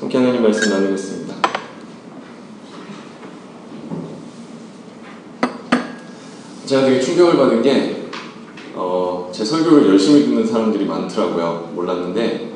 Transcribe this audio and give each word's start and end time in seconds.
함께 0.00 0.18
하나님 0.18 0.42
말씀 0.42 0.68
나누겠습니다. 0.68 1.34
제가 6.66 6.82
되게 6.82 7.00
충격을 7.00 7.36
받은 7.36 7.62
게, 7.62 8.08
어, 8.74 9.30
제 9.32 9.42
설교를 9.42 9.88
열심히 9.88 10.26
듣는 10.26 10.46
사람들이 10.46 10.84
많더라고요. 10.84 11.72
몰랐는데, 11.74 12.52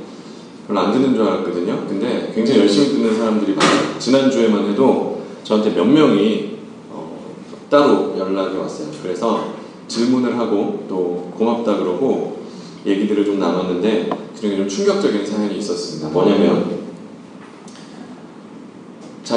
별로 0.66 0.80
안 0.80 0.92
듣는 0.92 1.14
줄 1.14 1.22
알았거든요. 1.22 1.87
근데 1.88 2.30
굉장히 2.34 2.61
열심히 2.61 2.88
듣는 2.90 3.16
사람들이 3.16 3.54
많아요. 3.54 3.98
지난주에만 3.98 4.70
해도 4.70 5.22
저한테 5.42 5.70
몇 5.70 5.84
명이 5.84 6.58
어, 6.90 7.34
따로 7.70 8.14
연락이 8.18 8.56
왔어요. 8.58 8.88
그래서 9.02 9.54
질문을 9.88 10.38
하고 10.38 10.84
또 10.88 11.32
고맙다 11.36 11.78
그러고 11.78 12.42
얘기들을 12.84 13.24
좀 13.24 13.38
나눴는데 13.38 14.10
그중에 14.34 14.56
좀 14.56 14.68
충격적인 14.68 15.26
사연이 15.26 15.58
있었습니다. 15.58 16.09
뭐냐면 16.10 16.80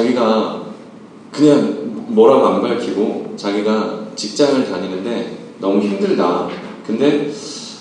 자기가 0.04 0.62
그냥 1.32 1.92
뭐라고 2.08 2.46
안 2.46 2.62
밝히고 2.62 3.34
자기가 3.36 4.04
직장을 4.14 4.64
다니는데 4.70 5.38
너무 5.58 5.80
힘들다. 5.80 6.48
근데 6.86 7.32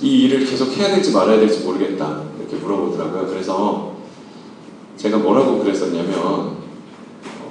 이 0.02 0.24
일을 0.24 0.46
계속 0.46 0.72
해야 0.78 0.88
될지 0.88 1.12
말아야 1.12 1.40
될지 1.40 1.66
모르겠다. 1.66 2.22
이렇게 2.40 2.56
물어보더라고요. 2.56 3.28
그래서 3.28 3.94
제가 4.96 5.18
뭐라고 5.18 5.60
그랬었냐면 5.60 6.58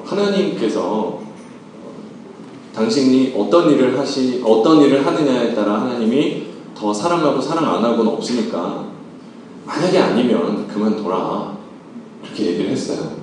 하나님께서 0.05 1.21
당신이 2.75 3.35
어떤 3.37 3.71
일을 3.71 3.99
하시 3.99 4.43
어떤 4.45 4.81
일을 4.81 5.05
하느냐에 5.05 5.55
따라 5.55 5.83
하나님이 5.83 6.47
더 6.75 6.93
사랑하고 6.93 7.41
사랑 7.41 7.67
안 7.67 7.85
하고는 7.85 8.13
없으니까 8.13 8.87
만약에 9.67 9.99
아니면 9.99 10.67
그만둬라 10.67 11.59
그렇게 12.23 12.47
얘기를 12.47 12.71
했어요. 12.71 13.22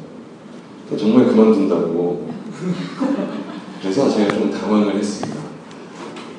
정말 0.98 1.28
그만둔다고 1.28 2.30
그래서 3.82 4.10
제가 4.10 4.34
좀 4.34 4.52
당황을 4.52 4.96
했습니다. 4.96 5.40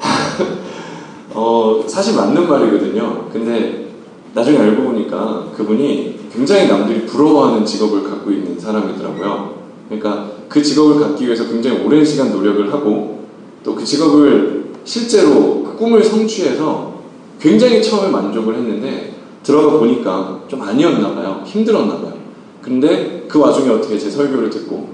어, 1.32 1.84
사실 1.86 2.16
맞는 2.16 2.48
말이거든요. 2.48 3.28
근데 3.32 3.90
나중에 4.34 4.58
알고 4.58 4.82
보니까 4.84 5.46
그분이 5.56 6.20
굉장히 6.32 6.68
남들이 6.68 7.06
부러워하는 7.06 7.64
직업을 7.64 8.04
갖고 8.04 8.30
있는 8.30 8.58
사람이더라고요. 8.58 9.60
그러니까 9.88 10.30
그 10.48 10.62
직업을 10.62 11.00
갖기 11.00 11.24
위해서 11.26 11.46
굉장히 11.48 11.82
오랜 11.84 12.04
시간 12.04 12.30
노력을 12.32 12.72
하고 12.72 13.20
또 13.62 13.74
그 13.74 13.84
직업을 13.84 14.72
실제로 14.84 15.62
그 15.62 15.76
꿈을 15.76 16.02
성취해서 16.02 17.00
굉장히 17.40 17.82
처음에 17.82 18.10
만족을 18.10 18.54
했는데 18.56 19.14
들어가 19.42 19.78
보니까 19.78 20.40
좀 20.48 20.62
아니었나 20.62 21.14
봐요. 21.14 21.42
힘들었나 21.44 21.96
봐요. 21.96 22.19
근데 22.62 23.24
그 23.28 23.38
와중에 23.38 23.70
어떻게 23.70 23.98
제 23.98 24.10
설교를 24.10 24.50
듣고 24.50 24.88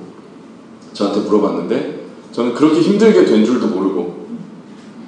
저한테 0.93 1.21
물어봤는데 1.21 2.07
저는 2.33 2.55
그렇게 2.55 2.81
힘들게 2.81 3.25
된 3.25 3.45
줄도 3.45 3.69
모르고 3.69 4.27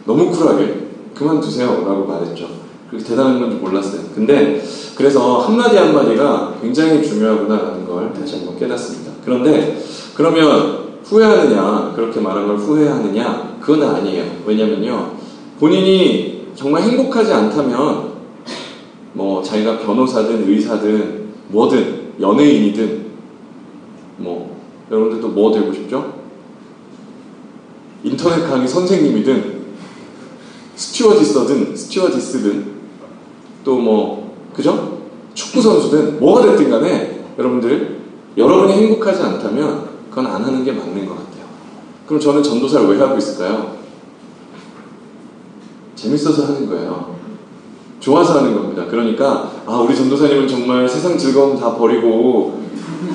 너무 0.05 0.31
쿨하게 0.31 0.89
그만두세요 1.15 1.85
라고 1.87 2.07
말했죠. 2.07 2.49
그렇게 2.89 3.05
대단한 3.05 3.39
건지 3.41 3.57
몰랐어요. 3.57 4.03
근데 4.15 4.63
그래서 4.97 5.39
한마디 5.39 5.77
한마디가 5.77 6.55
굉장히 6.61 7.03
중요하구나라는 7.03 7.87
걸 7.87 8.13
다시 8.13 8.37
한번 8.37 8.59
깨닫습니다. 8.59 9.13
그런데 9.25 9.79
그러면 10.15 10.89
후회하느냐, 11.05 11.93
그렇게 11.95 12.21
말한 12.21 12.47
걸 12.47 12.57
후회하느냐, 12.57 13.59
그건 13.61 13.83
아니에요. 13.83 14.25
왜냐면요. 14.47 15.13
본인이 15.61 16.49
정말 16.55 16.83
행복하지 16.83 17.33
않다면 17.33 18.09
뭐 19.13 19.43
자기가 19.43 19.79
변호사든 19.79 20.49
의사든 20.49 21.29
뭐든 21.49 22.08
연예인이든 22.21 23.07
뭐 24.19 24.57
여러분들도 24.91 25.29
뭐 25.29 25.53
되고 25.53 25.73
싶죠? 25.73 26.19
인터넷 28.03 28.47
강의 28.49 28.67
선생님이든 28.69 29.59
스튜어디서든 30.77 31.77
스튜어디스든 31.77 32.79
또 33.65 33.79
뭐 33.79 34.29
그죠? 34.59 34.99
축구 35.35 35.63
선수든 35.63 36.19
뭐가 36.19 36.43
됐든 36.43 36.69
간에 36.69 37.25
여러분들 37.39 38.01
여러분이 38.37 38.73
행복하지 38.73 39.23
않다면 39.23 39.89
그건 40.11 40.27
안 40.27 40.43
하는 40.43 40.65
게 40.65 40.73
맞는 40.73 41.07
것 41.07 41.15
같아요. 41.15 41.45
그럼 42.07 42.21
저는 42.21 42.43
전도사를 42.43 42.89
왜 42.89 42.99
하고 42.99 43.17
있을까요? 43.17 43.77
재밌어서 45.95 46.47
하는 46.47 46.69
거예요. 46.69 47.17
좋아서 48.01 48.39
하는 48.41 48.55
겁니다. 48.55 48.87
그러니까 48.87 49.53
아 49.69 49.81
우리 49.81 49.95
전도사님은 49.95 50.49
정말 50.49 50.89
세상 50.89 51.19
즐거움 51.19 51.61
다 51.61 51.77
버리고 51.77 52.59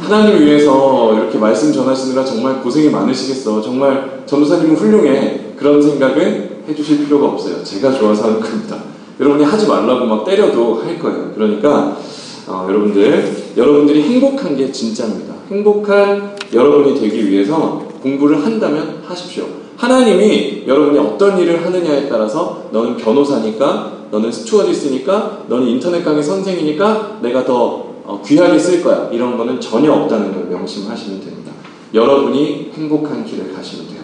하나님을 0.02 0.46
위해서 0.46 1.12
이렇게 1.16 1.40
말씀 1.40 1.74
전하시느라 1.74 2.24
정말 2.24 2.62
고생이 2.62 2.90
많으시겠어. 2.90 3.60
정말 3.60 4.22
전도사님은 4.28 4.76
훌륭해. 4.76 5.40
그런 5.58 5.82
생각은 5.82 6.58
해주실 6.70 7.06
필요가 7.06 7.30
없어요. 7.30 7.64
제가 7.64 7.92
좋아서 7.94 8.26
하는 8.26 8.40
겁니다. 8.40 8.78
여러분이 9.20 9.44
하지 9.44 9.66
말라고 9.66 10.06
막 10.06 10.24
때려도 10.26 10.84
할 10.84 11.00
거예요. 11.00 11.32
그러니까 11.34 11.98
어, 12.46 12.68
여러분들 12.70 13.36
여러분들이 13.58 14.04
행복한 14.04 14.56
게 14.56 14.72
진짜입니다. 14.72 15.34
행복한 15.50 16.36
여러분이 16.54 17.00
되기 17.00 17.32
위해서 17.32 17.82
공부를 18.04 18.46
한다면 18.46 19.02
하십시오. 19.08 19.46
하나님이 19.76 20.66
여러분이 20.68 21.00
어떤 21.00 21.40
일을 21.40 21.66
하느냐에 21.66 22.08
따라서 22.08 22.66
너는 22.72 22.98
변호사니까 22.98 24.03
너는 24.14 24.32
스튜어디스니까 24.32 25.46
너는 25.48 25.68
인터넷 25.68 26.04
강의 26.04 26.22
선생이니까 26.22 27.18
내가 27.24 27.44
더 27.44 27.94
어, 28.06 28.22
귀하게 28.24 28.60
쓸 28.60 28.84
거야. 28.84 29.10
이런 29.12 29.36
거는 29.38 29.60
전혀 29.60 29.92
없다는 29.92 30.34
걸 30.34 30.44
명심하시면 30.46 31.22
됩니다. 31.22 31.52
여러분이 31.96 32.72
행복한 32.76 33.26
길을 33.26 33.52
가시면 33.54 33.88
돼요. 33.88 34.02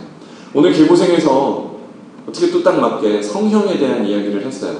오늘 0.55 0.73
개고생에서 0.73 1.69
어떻게 2.27 2.49
또 2.49 2.63
딱 2.63 2.79
맞게 2.79 3.21
성형에 3.21 3.77
대한 3.77 4.03
이야기를 4.05 4.43
했어요. 4.45 4.77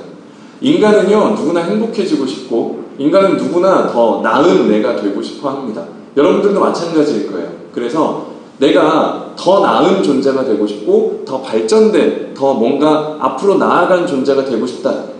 인간은요, 0.61 1.35
누구나 1.35 1.61
행복해지고 1.61 2.25
싶고, 2.25 2.85
인간은 2.97 3.37
누구나 3.37 3.87
더 3.87 4.21
나은 4.23 4.67
내가 4.67 4.95
되고 4.95 5.21
싶어 5.21 5.49
합니다. 5.49 5.85
여러분들도 6.17 6.59
마찬가지일 6.59 7.31
거예요. 7.31 7.49
그래서 7.71 8.29
내가 8.57 9.33
더 9.37 9.59
나은 9.59 10.01
존재가 10.01 10.43
되고 10.43 10.65
싶고, 10.65 11.23
더 11.25 11.41
발전된, 11.41 12.33
더 12.33 12.53
뭔가 12.55 13.17
앞으로 13.19 13.55
나아간 13.57 14.07
존재가 14.07 14.43
되고 14.45 14.65
싶다. 14.65 15.18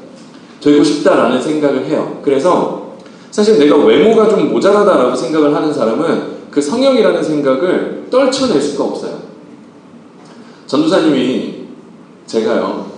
되고 0.62 0.84
싶다라는 0.84 1.42
생각을 1.42 1.86
해요. 1.86 2.20
그래서 2.22 2.94
사실 3.32 3.58
내가 3.60 3.78
외모가 3.78 4.28
좀 4.28 4.52
모자라다라고 4.52 5.16
생각을 5.16 5.56
하는 5.56 5.74
사람은 5.74 6.40
그 6.52 6.62
성형이라는 6.62 7.24
생각을 7.24 8.08
떨쳐낼 8.10 8.62
수가 8.62 8.86
없어요. 8.86 9.20
전도사님이 10.66 11.68
제가요, 12.26 12.92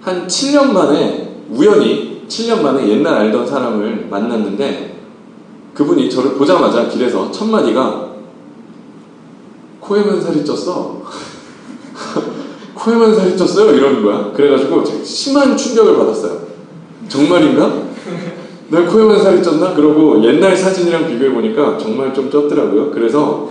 한 0.00 0.26
7년 0.26 0.72
만에 0.72 1.42
우연히 1.50 2.24
7년 2.28 2.62
만에 2.62 2.88
옛날 2.88 3.14
알던 3.14 3.46
사람을 3.46 4.06
만났는데 4.08 4.98
그분이 5.74 6.10
저를 6.10 6.34
보자마자 6.34 6.88
길에서 6.88 7.30
첫 7.30 7.46
마디가 7.46 8.10
코에만 9.80 10.20
살이 10.20 10.44
쪘어. 10.44 11.00
코에만 12.74 13.14
살이 13.14 13.36
쪘어요? 13.36 13.74
이러는 13.74 14.02
거야. 14.02 14.32
그래가지고 14.32 14.84
심한 15.02 15.56
충격을 15.56 15.96
받았어요. 15.96 16.49
정말인가? 17.10 17.90
내가 18.68 18.88
코에만 18.90 19.20
살이 19.20 19.42
쪘나? 19.42 19.74
그러고 19.74 20.22
옛날 20.24 20.56
사진이랑 20.56 21.08
비교해보니까 21.08 21.76
정말 21.76 22.14
좀 22.14 22.30
쪘더라고요. 22.30 22.92
그래서 22.92 23.50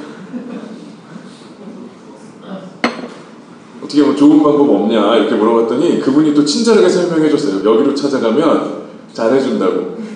어떻게 3.83 4.01
뭐 4.01 4.15
좋은 4.15 4.41
방법 4.41 4.69
없냐 4.69 5.17
이렇게 5.17 5.35
물어봤더니 5.35 5.99
그분이 5.99 6.33
또 6.33 6.45
친절하게 6.45 6.87
설명해 6.87 7.29
줬어요. 7.29 7.55
여기로 7.69 7.93
찾아가면 7.93 8.79
잘해준다고. 9.13 9.97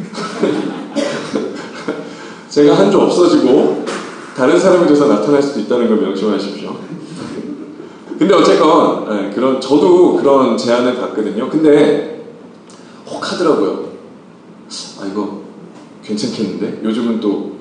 제가 2.49 2.77
한 2.77 2.91
주 2.91 2.99
없어지고 3.01 3.83
다른 4.37 4.59
사람이 4.59 4.87
돼서 4.87 5.07
나타날 5.07 5.41
수도 5.41 5.59
있다는 5.61 5.87
걸 5.87 5.97
명심하십시오. 5.97 6.75
근데 8.19 8.33
어쨌건 8.35 9.09
네, 9.09 9.31
그런 9.33 9.59
저도 9.59 10.15
그런 10.15 10.55
제안을 10.55 10.95
받거든요. 10.95 11.49
근데 11.49 12.09
혹 12.09 12.12
하더라고요. 13.23 13.89
아 15.01 15.05
이거 15.05 15.41
괜찮겠는데? 16.03 16.81
요즘은 16.83 17.19
또 17.19 17.53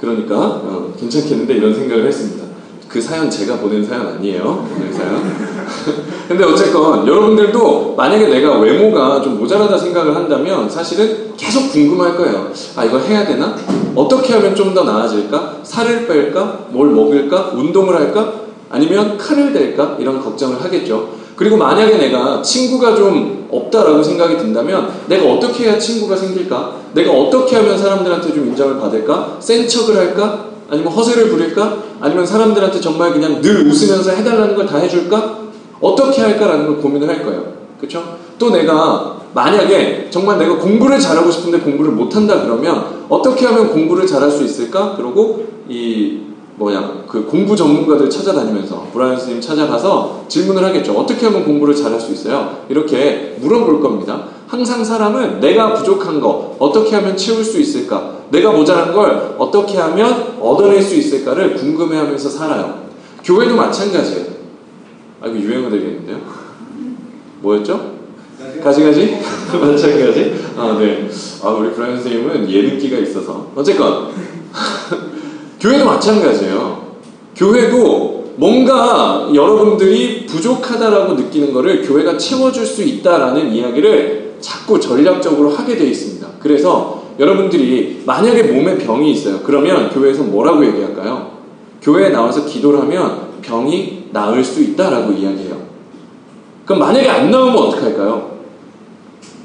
그러니까 0.00 0.36
어, 0.36 0.92
괜찮겠는데 0.98 1.54
이런 1.54 1.74
생각을 1.74 2.06
했습니다. 2.06 2.44
그 2.88 3.00
사연 3.00 3.28
제가 3.28 3.58
보낸 3.58 3.84
사연 3.84 4.06
아니에요. 4.06 4.68
오늘 4.76 4.92
사연. 4.92 5.20
근데 6.28 6.44
어쨌건 6.44 7.06
여러분들도 7.06 7.94
만약에 7.96 8.28
내가 8.28 8.58
외모가 8.58 9.20
좀 9.20 9.38
모자라다 9.38 9.76
생각을 9.76 10.14
한다면 10.14 10.68
사실은 10.70 11.32
계속 11.36 11.70
궁금할 11.72 12.16
거예요. 12.16 12.50
아 12.76 12.84
이거 12.84 12.98
해야 12.98 13.26
되나? 13.26 13.54
어떻게 13.94 14.34
하면 14.34 14.54
좀 14.54 14.74
더 14.74 14.84
나아질까? 14.84 15.60
살을 15.62 16.06
뺄까? 16.06 16.66
뭘 16.70 16.90
먹을까? 16.90 17.52
운동을 17.54 17.96
할까? 17.96 18.32
아니면 18.70 19.16
칼을 19.16 19.52
댈까? 19.54 19.96
이런 19.98 20.20
걱정을 20.22 20.62
하겠죠. 20.62 21.08
그리고 21.36 21.56
만약에 21.56 21.98
내가 21.98 22.40
친구가 22.42 22.94
좀 22.96 23.46
없다라고 23.50 24.02
생각이 24.02 24.36
든다면 24.38 24.88
내가 25.06 25.30
어떻게 25.32 25.64
해야 25.64 25.78
친구가 25.78 26.16
생길까? 26.16 26.76
내가 26.94 27.12
어떻게 27.12 27.56
하면 27.56 27.76
사람들한테 27.78 28.32
좀 28.34 28.46
인정을 28.48 28.80
받을까? 28.80 29.36
센 29.38 29.68
척을 29.68 29.96
할까? 29.96 30.46
아니면 30.70 30.92
허세를 30.92 31.28
부릴까? 31.28 31.76
아니면 32.00 32.26
사람들한테 32.26 32.80
정말 32.80 33.12
그냥 33.12 33.40
늘 33.40 33.66
웃으면서 33.68 34.10
해달라는 34.12 34.56
걸 34.56 34.66
다 34.66 34.78
해줄까? 34.78 35.38
어떻게 35.80 36.22
할까라는 36.22 36.66
걸 36.66 36.76
고민을 36.78 37.08
할 37.08 37.22
거예요. 37.22 37.44
그렇죠? 37.78 38.16
또 38.38 38.50
내가 38.50 39.18
만약에 39.34 40.08
정말 40.10 40.38
내가 40.38 40.56
공부를 40.56 40.98
잘하고 40.98 41.30
싶은데 41.30 41.58
공부를 41.58 41.92
못한다 41.92 42.40
그러면 42.42 43.04
어떻게 43.10 43.44
하면 43.44 43.68
공부를 43.70 44.06
잘할 44.06 44.30
수 44.30 44.42
있을까? 44.42 44.94
그리고 44.96 45.44
이 45.68 46.20
뭐야 46.56 47.04
그 47.06 47.24
공부 47.26 47.54
전문가들 47.54 48.08
찾아다니면서 48.08 48.88
브라이언 48.92 49.18
스님 49.18 49.40
찾아가서 49.40 50.24
질문을 50.28 50.64
하겠죠. 50.64 50.92
어떻게 50.94 51.26
하면 51.26 51.44
공부를 51.44 51.74
잘할 51.74 52.00
수 52.00 52.12
있어요? 52.12 52.64
이렇게 52.68 53.36
물어볼 53.40 53.80
겁니다. 53.80 54.24
항상 54.48 54.84
사람은 54.84 55.40
내가 55.40 55.74
부족한 55.74 56.20
거 56.20 56.56
어떻게 56.58 56.94
하면 56.96 57.16
채울 57.16 57.44
수 57.44 57.60
있을까? 57.60 58.16
내가 58.30 58.52
모자란 58.52 58.92
걸 58.92 59.34
어떻게 59.38 59.76
하면 59.78 60.36
얻어낼 60.40 60.80
수 60.80 60.94
있을까를 60.94 61.54
궁금해하면서 61.54 62.28
살아요. 62.28 62.86
교회도 63.22 63.54
마찬가지예요. 63.56 64.24
아 65.20 65.26
이거 65.26 65.36
유행어 65.36 65.68
되겠는데요? 65.68 66.18
뭐였죠? 67.40 67.96
가지가지? 68.62 69.18
마찬가지? 69.52 70.34
아, 70.56 70.76
네. 70.78 71.08
아, 71.42 71.50
우리 71.50 71.70
브라이언 71.72 72.00
선생님은 72.00 72.50
예능기가 72.50 72.98
있어서. 72.98 73.50
어쨌건. 73.54 74.08
교회도 75.66 75.84
마찬가지예요. 75.84 76.86
교회도 77.34 78.34
뭔가 78.36 79.28
여러분들이 79.34 80.24
부족하다라고 80.26 81.14
느끼는 81.14 81.52
것을 81.52 81.82
교회가 81.82 82.16
채워줄 82.16 82.64
수 82.64 82.84
있다라는 82.84 83.52
이야기를 83.52 84.36
자꾸 84.40 84.78
전략적으로 84.78 85.50
하게 85.50 85.76
되어 85.76 85.86
있습니다. 85.86 86.26
그래서 86.38 87.02
여러분들이 87.18 88.02
만약에 88.06 88.44
몸에 88.44 88.78
병이 88.78 89.10
있어요. 89.10 89.40
그러면 89.42 89.90
교회에서 89.90 90.22
뭐라고 90.22 90.64
얘기할까요? 90.66 91.32
교회에 91.82 92.10
나와서 92.10 92.44
기도를 92.44 92.80
하면 92.82 93.22
병이 93.42 94.10
나을 94.12 94.44
수 94.44 94.62
있다라고 94.62 95.12
이야기해요. 95.12 95.56
그럼 96.64 96.78
만약에 96.78 97.08
안 97.08 97.30
나오면 97.30 97.56
어떡할까요? 97.56 98.36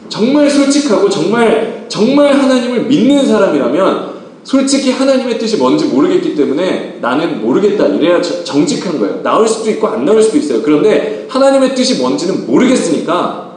정말 0.07 0.47
솔직하고 0.47 1.09
정말 1.09 1.85
정말 1.87 2.33
하나님을 2.33 2.83
믿는 2.83 3.25
사람이라면 3.25 4.10
솔직히 4.43 4.91
하나님의 4.91 5.37
뜻이 5.37 5.57
뭔지 5.57 5.85
모르겠기 5.85 6.35
때문에 6.35 6.97
나는 7.01 7.41
모르겠다 7.41 7.87
이래야 7.87 8.21
정직한 8.21 8.99
거예요. 8.99 9.21
나올 9.21 9.47
수도 9.47 9.69
있고 9.71 9.87
안 9.87 10.03
나올 10.03 10.21
수도 10.21 10.37
있어요. 10.37 10.61
그런데 10.63 11.27
하나님의 11.29 11.75
뜻이 11.75 11.99
뭔지는 11.99 12.47
모르겠으니까 12.47 13.51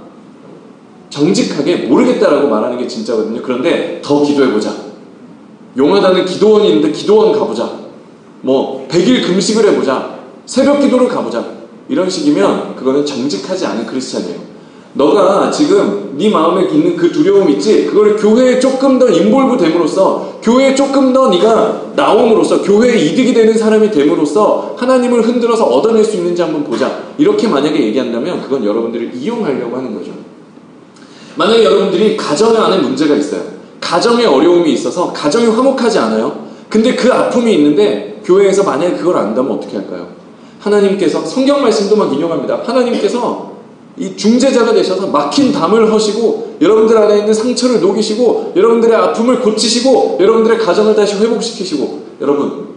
정직하게 1.11 1.77
모르겠다라고 1.87 2.49
말하는 2.49 2.77
게 2.79 2.87
진짜거든요. 2.87 3.41
그런데 3.43 4.01
더 4.03 4.23
기도해보자. 4.23 4.75
용하다는 5.77 6.25
기도원이 6.27 6.69
있는데 6.69 6.93
기도원 6.93 7.33
가보자. 7.33 7.71
뭐 8.43 8.87
100일 8.91 9.27
금식을 9.27 9.67
해보자. 9.71 10.19
새벽 10.45 10.81
기도를 10.81 11.09
가보자. 11.09 11.45
이런 11.89 12.09
식이면 12.09 12.77
그거는 12.77 13.07
정직하지 13.07 13.67
않은 13.67 13.87
크리스찬이에요. 13.87 14.54
너가 14.95 15.51
지금 15.51 16.15
네 16.17 16.31
마음에 16.31 16.69
있는 16.69 16.97
그 16.97 17.11
두려움 17.11 17.51
있지? 17.51 17.85
그걸 17.87 18.17
교회에 18.17 18.61
조금 18.61 18.99
더 18.99 19.09
인볼브 19.09 19.57
됨으로써 19.57 20.39
교회에 20.41 20.75
조금 20.75 21.13
더 21.13 21.29
네가 21.29 21.93
나옴으로써 21.97 22.63
교회에 22.63 22.97
이득이 22.97 23.35
되는 23.35 23.57
사람이 23.57 23.91
됨으로써 23.91 24.75
하나님을 24.77 25.23
흔들어서 25.23 25.65
얻어낼 25.65 26.05
수 26.05 26.17
있는지 26.17 26.43
한번 26.43 26.63
보자. 26.63 27.01
이렇게 27.19 27.49
만약에 27.49 27.77
얘기한다면 27.87 28.43
그건 28.43 28.65
여러분들을 28.65 29.13
이용하려고 29.15 29.77
하는 29.77 29.95
거죠. 29.95 30.13
만약에 31.35 31.65
여러분들이 31.65 32.17
가정 32.17 32.57
안에 32.57 32.79
문제가 32.79 33.17
있어요. 33.17 33.43
가정에 33.81 34.25
어려움이 34.25 34.73
있어서 34.73 35.13
가정이 35.13 35.47
화목하지 35.47 35.99
않아요. 35.99 36.45
근데 36.69 36.95
그 36.95 37.13
아픔이 37.13 37.53
있는데 37.55 38.21
교회에서 38.25 38.63
만약에 38.63 38.97
그걸 38.97 39.17
안다면 39.17 39.53
어떻게 39.53 39.77
할까요? 39.77 40.07
하나님께서 40.61 41.25
성경 41.25 41.63
말씀도 41.63 41.97
막 41.97 42.13
인용합니다. 42.13 42.63
하나님께서 42.65 43.54
이 43.97 44.17
중재자가 44.17 44.73
되셔서 44.73 45.09
막힌 45.09 45.53
담을 45.53 45.93
허시고 45.93 46.57
여러분들 46.61 46.97
안에 46.97 47.19
있는 47.19 47.33
상처를 47.33 47.81
녹이시고 47.81 48.55
여러분들의 48.57 48.97
아픔을 48.97 49.41
고치시고 49.41 50.19
여러분들의 50.21 50.59
가정을 50.59 50.97
다시 50.97 51.17
회복시키시고 51.17 52.03
여러분 52.21 52.69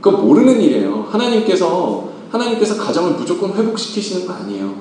그거 0.00 0.18
모르는 0.18 0.60
일이에요. 0.60 1.06
하나님께서 1.10 2.08
하나님께서 2.30 2.76
가정을 2.76 3.12
무조건 3.12 3.54
회복시키시는 3.54 4.26
거 4.26 4.34
아니에요. 4.34 4.74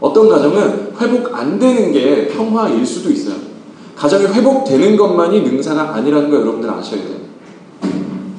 어떤 0.00 0.28
가정은 0.28 0.92
회복 1.00 1.34
안 1.34 1.58
되는 1.58 1.92
게 1.92 2.28
평화일 2.28 2.84
수도 2.84 3.10
있어요. 3.10 3.36
가정이 3.96 4.26
회복되는 4.26 4.96
것만이 4.96 5.42
능사가 5.42 5.94
아니라는 5.94 6.30
거 6.30 6.36
여러분들 6.36 6.70
아셔야 6.70 7.02
돼요. 7.02 7.18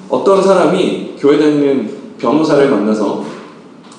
어떤 0.09 0.41
사람이 0.41 1.15
교회 1.17 1.37
다니는 1.37 1.91
변호사를 2.17 2.69
만나서 2.69 3.23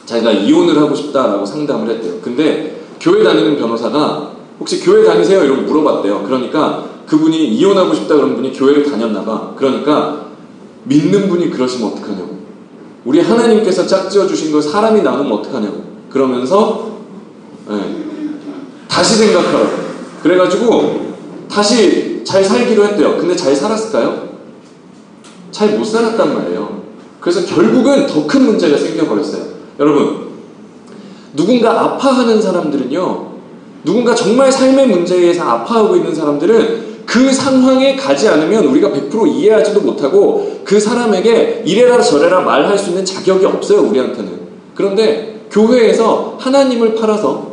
자기가 0.05 0.33
이혼을 0.33 0.77
하고 0.79 0.95
싶다라고 0.95 1.47
상담을 1.47 1.95
했대요. 1.95 2.15
근데 2.21 2.80
교회 3.01 3.25
다니는 3.25 3.57
변호사가 3.57 4.33
혹시 4.59 4.81
교회 4.81 5.05
다니세요? 5.05 5.43
이러고 5.43 5.63
물어봤대요. 5.63 6.23
그러니까 6.25 6.85
그분이 7.07 7.49
이혼하고 7.49 7.95
싶다 7.95 8.15
그런 8.15 8.37
분이 8.37 8.53
교회를 8.53 8.85
다녔나 8.85 9.25
봐. 9.25 9.55
그러니까 9.57 10.27
믿는 10.85 11.29
분이 11.29 11.51
그러시면 11.51 11.93
어떡하냐고. 11.93 12.39
우리 13.05 13.21
하나님께서 13.21 13.87
짝지어 13.87 14.27
주신 14.27 14.53
걸 14.53 14.61
사람이 14.63 15.03
나누면 15.03 15.33
어떡하냐고. 15.33 15.83
그러면서 16.11 16.91
네. 17.69 18.05
다시 18.89 19.17
생각하라고. 19.17 19.69
그래가지고 20.23 21.15
다시 21.51 22.23
잘 22.25 22.45
살기로 22.45 22.85
했대요. 22.85 23.17
근데 23.17 23.35
잘 23.35 23.57
살았을까요? 23.57 24.29
잘 25.51 25.77
못 25.77 25.85
살았단 25.85 26.35
말이에요. 26.35 26.81
그래서 27.21 27.45
결국은 27.45 28.07
더 28.07 28.27
큰 28.27 28.45
문제가 28.45 28.77
생겨버렸어요. 28.77 29.43
여러분, 29.79 30.30
누군가 31.35 31.81
아파하는 31.81 32.41
사람들은요, 32.41 33.31
누군가 33.85 34.15
정말 34.15 34.51
삶의 34.53 34.89
문제에서 34.89 35.45
아파하고 35.45 35.97
있는 35.97 36.15
사람들은 36.15 36.91
그 37.07 37.33
상황에 37.33 37.97
가지 37.97 38.29
않으면 38.29 38.67
우리가 38.67 38.89
100% 38.91 39.27
이해하지도 39.27 39.81
못하고 39.81 40.61
그 40.65 40.79
사람에게 40.79 41.63
이래라 41.65 42.01
저래라 42.01 42.41
말할 42.41 42.79
수 42.79 42.91
있는 42.91 43.05
자격이 43.05 43.45
없어요, 43.47 43.81
우리한테는. 43.81 44.41
그런데 44.75 45.41
교회에서 45.51 46.37
하나님을 46.39 46.95
팔아서 46.95 47.50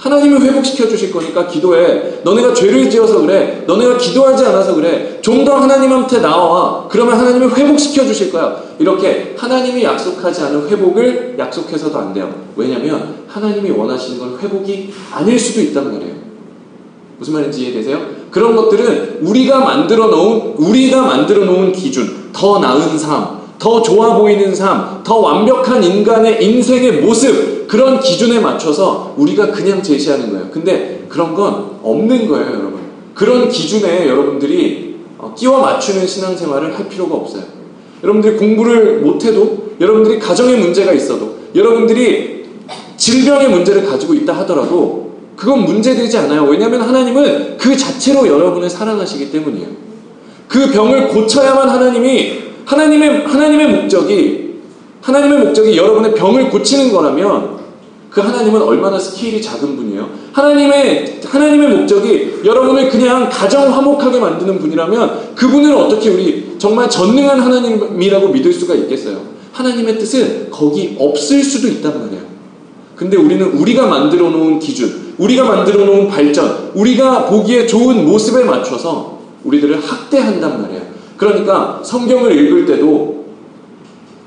하나님을 0.00 0.40
회복시켜 0.40 0.88
주실 0.88 1.12
거니까 1.12 1.46
기도해. 1.46 2.20
너네가 2.24 2.54
죄를 2.54 2.88
지어서 2.88 3.20
그래. 3.20 3.64
너네가 3.66 3.98
기도하지 3.98 4.46
않아서 4.46 4.74
그래. 4.74 5.18
좀 5.20 5.44
더 5.44 5.56
하나님한테 5.56 6.20
나와. 6.20 6.86
그러면 6.88 7.18
하나님을 7.18 7.54
회복시켜 7.56 8.04
주실 8.04 8.32
거야. 8.32 8.56
이렇게 8.78 9.34
하나님이 9.36 9.84
약속하지 9.84 10.42
않은 10.42 10.68
회복을 10.68 11.36
약속해서도 11.38 11.98
안 11.98 12.14
돼요. 12.14 12.32
왜냐면 12.56 13.14
하나님이 13.28 13.70
원하시는 13.70 14.18
건 14.18 14.38
회복이 14.40 14.92
아닐 15.12 15.38
수도 15.38 15.60
있단 15.60 15.92
말이에요. 15.92 16.14
무슨 17.18 17.34
말인지 17.34 17.60
이해되세요? 17.62 18.00
그런 18.30 18.56
것들은 18.56 19.18
우리가 19.22 19.60
만들어 19.60 20.06
놓은 20.06 20.54
우리가 20.56 21.02
만들어 21.02 21.44
놓은 21.44 21.72
기준, 21.72 22.30
더 22.32 22.58
나은 22.58 22.96
삶, 22.98 23.40
더 23.58 23.82
좋아 23.82 24.16
보이는 24.16 24.54
삶, 24.54 25.02
더 25.04 25.16
완벽한 25.18 25.84
인간의 25.84 26.42
인생의 26.42 26.92
모습, 27.02 27.59
그런 27.70 28.00
기준에 28.00 28.40
맞춰서 28.40 29.14
우리가 29.16 29.52
그냥 29.52 29.80
제시하는 29.80 30.32
거예요. 30.32 30.48
근데 30.50 31.06
그런 31.08 31.36
건 31.36 31.78
없는 31.84 32.26
거예요, 32.26 32.46
여러분. 32.46 32.80
그런 33.14 33.48
기준에 33.48 34.08
여러분들이 34.08 34.96
어, 35.16 35.32
끼워 35.38 35.60
맞추는 35.60 36.04
신앙생활을 36.04 36.76
할 36.76 36.88
필요가 36.88 37.14
없어요. 37.14 37.44
여러분들이 38.02 38.36
공부를 38.38 38.98
못해도, 39.02 39.74
여러분들이 39.80 40.18
가정에 40.18 40.56
문제가 40.56 40.92
있어도, 40.92 41.36
여러분들이 41.54 42.46
질병의 42.96 43.50
문제를 43.50 43.86
가지고 43.86 44.14
있다 44.14 44.32
하더라도, 44.38 45.12
그건 45.36 45.64
문제되지 45.64 46.18
않아요. 46.18 46.42
왜냐하면 46.46 46.80
하나님은 46.80 47.56
그 47.56 47.76
자체로 47.76 48.26
여러분을 48.26 48.68
사랑하시기 48.68 49.30
때문이에요. 49.30 49.68
그 50.48 50.72
병을 50.72 51.06
고쳐야만 51.10 51.68
하나님이 51.68 52.32
하나님의, 52.64 53.26
하나님의 53.26 53.68
목적이, 53.68 54.54
하나님의 55.02 55.38
목적이 55.38 55.76
여러분의 55.76 56.14
병을 56.14 56.50
고치는 56.50 56.92
거라면 56.92 57.59
그 58.10 58.20
하나님은 58.20 58.60
얼마나 58.60 58.98
스케일이 58.98 59.40
작은 59.40 59.76
분이에요? 59.76 60.08
하나님의, 60.32 61.20
하나님의 61.24 61.68
목적이 61.68 62.40
여러분을 62.44 62.90
그냥 62.90 63.28
가정 63.30 63.72
화목하게 63.72 64.18
만드는 64.18 64.58
분이라면 64.58 65.34
그분을 65.36 65.72
어떻게 65.74 66.10
우리 66.10 66.56
정말 66.58 66.90
전능한 66.90 67.38
하나님이라고 67.38 68.28
믿을 68.28 68.52
수가 68.52 68.74
있겠어요? 68.74 69.20
하나님의 69.52 69.98
뜻은 69.98 70.48
거기 70.50 70.96
없을 70.98 71.42
수도 71.42 71.68
있단 71.68 72.00
말이에요. 72.00 72.22
근데 72.96 73.16
우리는 73.16 73.46
우리가 73.46 73.86
만들어 73.86 74.28
놓은 74.28 74.58
기준, 74.58 75.14
우리가 75.16 75.44
만들어 75.44 75.84
놓은 75.84 76.08
발전, 76.08 76.70
우리가 76.74 77.26
보기에 77.26 77.66
좋은 77.66 78.04
모습에 78.06 78.44
맞춰서 78.44 79.20
우리들을 79.44 79.80
학대한단 79.80 80.62
말이에요. 80.62 80.82
그러니까 81.16 81.80
성경을 81.84 82.36
읽을 82.36 82.66
때도 82.66 83.24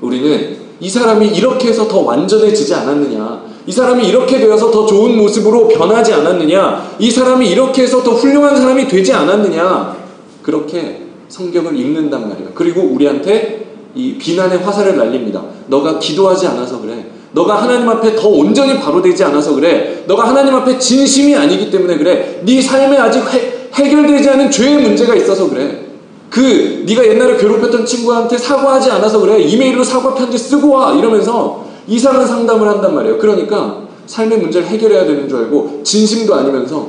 우리는 0.00 0.56
이 0.80 0.88
사람이 0.88 1.28
이렇게 1.28 1.68
해서 1.68 1.86
더 1.86 2.00
완전해지지 2.00 2.74
않았느냐. 2.74 3.43
이 3.66 3.72
사람이 3.72 4.06
이렇게 4.06 4.38
되어서 4.38 4.70
더 4.70 4.84
좋은 4.84 5.16
모습으로 5.16 5.68
변하지 5.68 6.12
않았느냐? 6.12 6.96
이 6.98 7.10
사람이 7.10 7.48
이렇게 7.48 7.82
해서 7.82 8.02
더 8.02 8.12
훌륭한 8.12 8.56
사람이 8.56 8.88
되지 8.88 9.12
않았느냐? 9.12 9.96
그렇게 10.42 11.02
성경을 11.28 11.78
읽는단 11.78 12.28
말이에요. 12.28 12.50
그리고 12.54 12.82
우리한테 12.82 13.64
이 13.94 14.16
비난의 14.18 14.58
화살을 14.58 14.96
날립니다. 14.96 15.42
너가 15.68 15.98
기도하지 15.98 16.46
않아서 16.48 16.80
그래. 16.80 17.06
너가 17.32 17.62
하나님 17.62 17.88
앞에 17.88 18.14
더 18.14 18.28
온전히 18.28 18.78
바로 18.78 19.00
되지 19.00 19.24
않아서 19.24 19.54
그래. 19.54 20.04
너가 20.06 20.28
하나님 20.28 20.54
앞에 20.54 20.78
진심이 20.78 21.34
아니기 21.34 21.70
때문에 21.70 21.96
그래. 21.96 22.40
네 22.44 22.60
삶에 22.60 22.96
아직 22.98 23.20
해, 23.32 23.52
해결되지 23.72 24.28
않은 24.28 24.50
죄의 24.50 24.82
문제가 24.82 25.14
있어서 25.14 25.48
그래. 25.48 25.86
그 26.28 26.84
네가 26.86 27.06
옛날에 27.06 27.36
괴롭혔던 27.36 27.86
친구한테 27.86 28.36
사과하지 28.36 28.90
않아서 28.90 29.20
그래. 29.20 29.40
이메일로 29.40 29.82
사과 29.82 30.14
편지 30.14 30.36
쓰고 30.36 30.70
와 30.70 30.92
이러면서 30.92 31.64
이상한 31.86 32.26
상담을 32.26 32.66
한단 32.68 32.94
말이에요. 32.94 33.18
그러니까 33.18 33.84
삶의 34.06 34.38
문제를 34.38 34.66
해결해야 34.68 35.04
되는 35.04 35.28
줄 35.28 35.38
알고 35.38 35.80
진심도 35.82 36.34
아니면서 36.34 36.88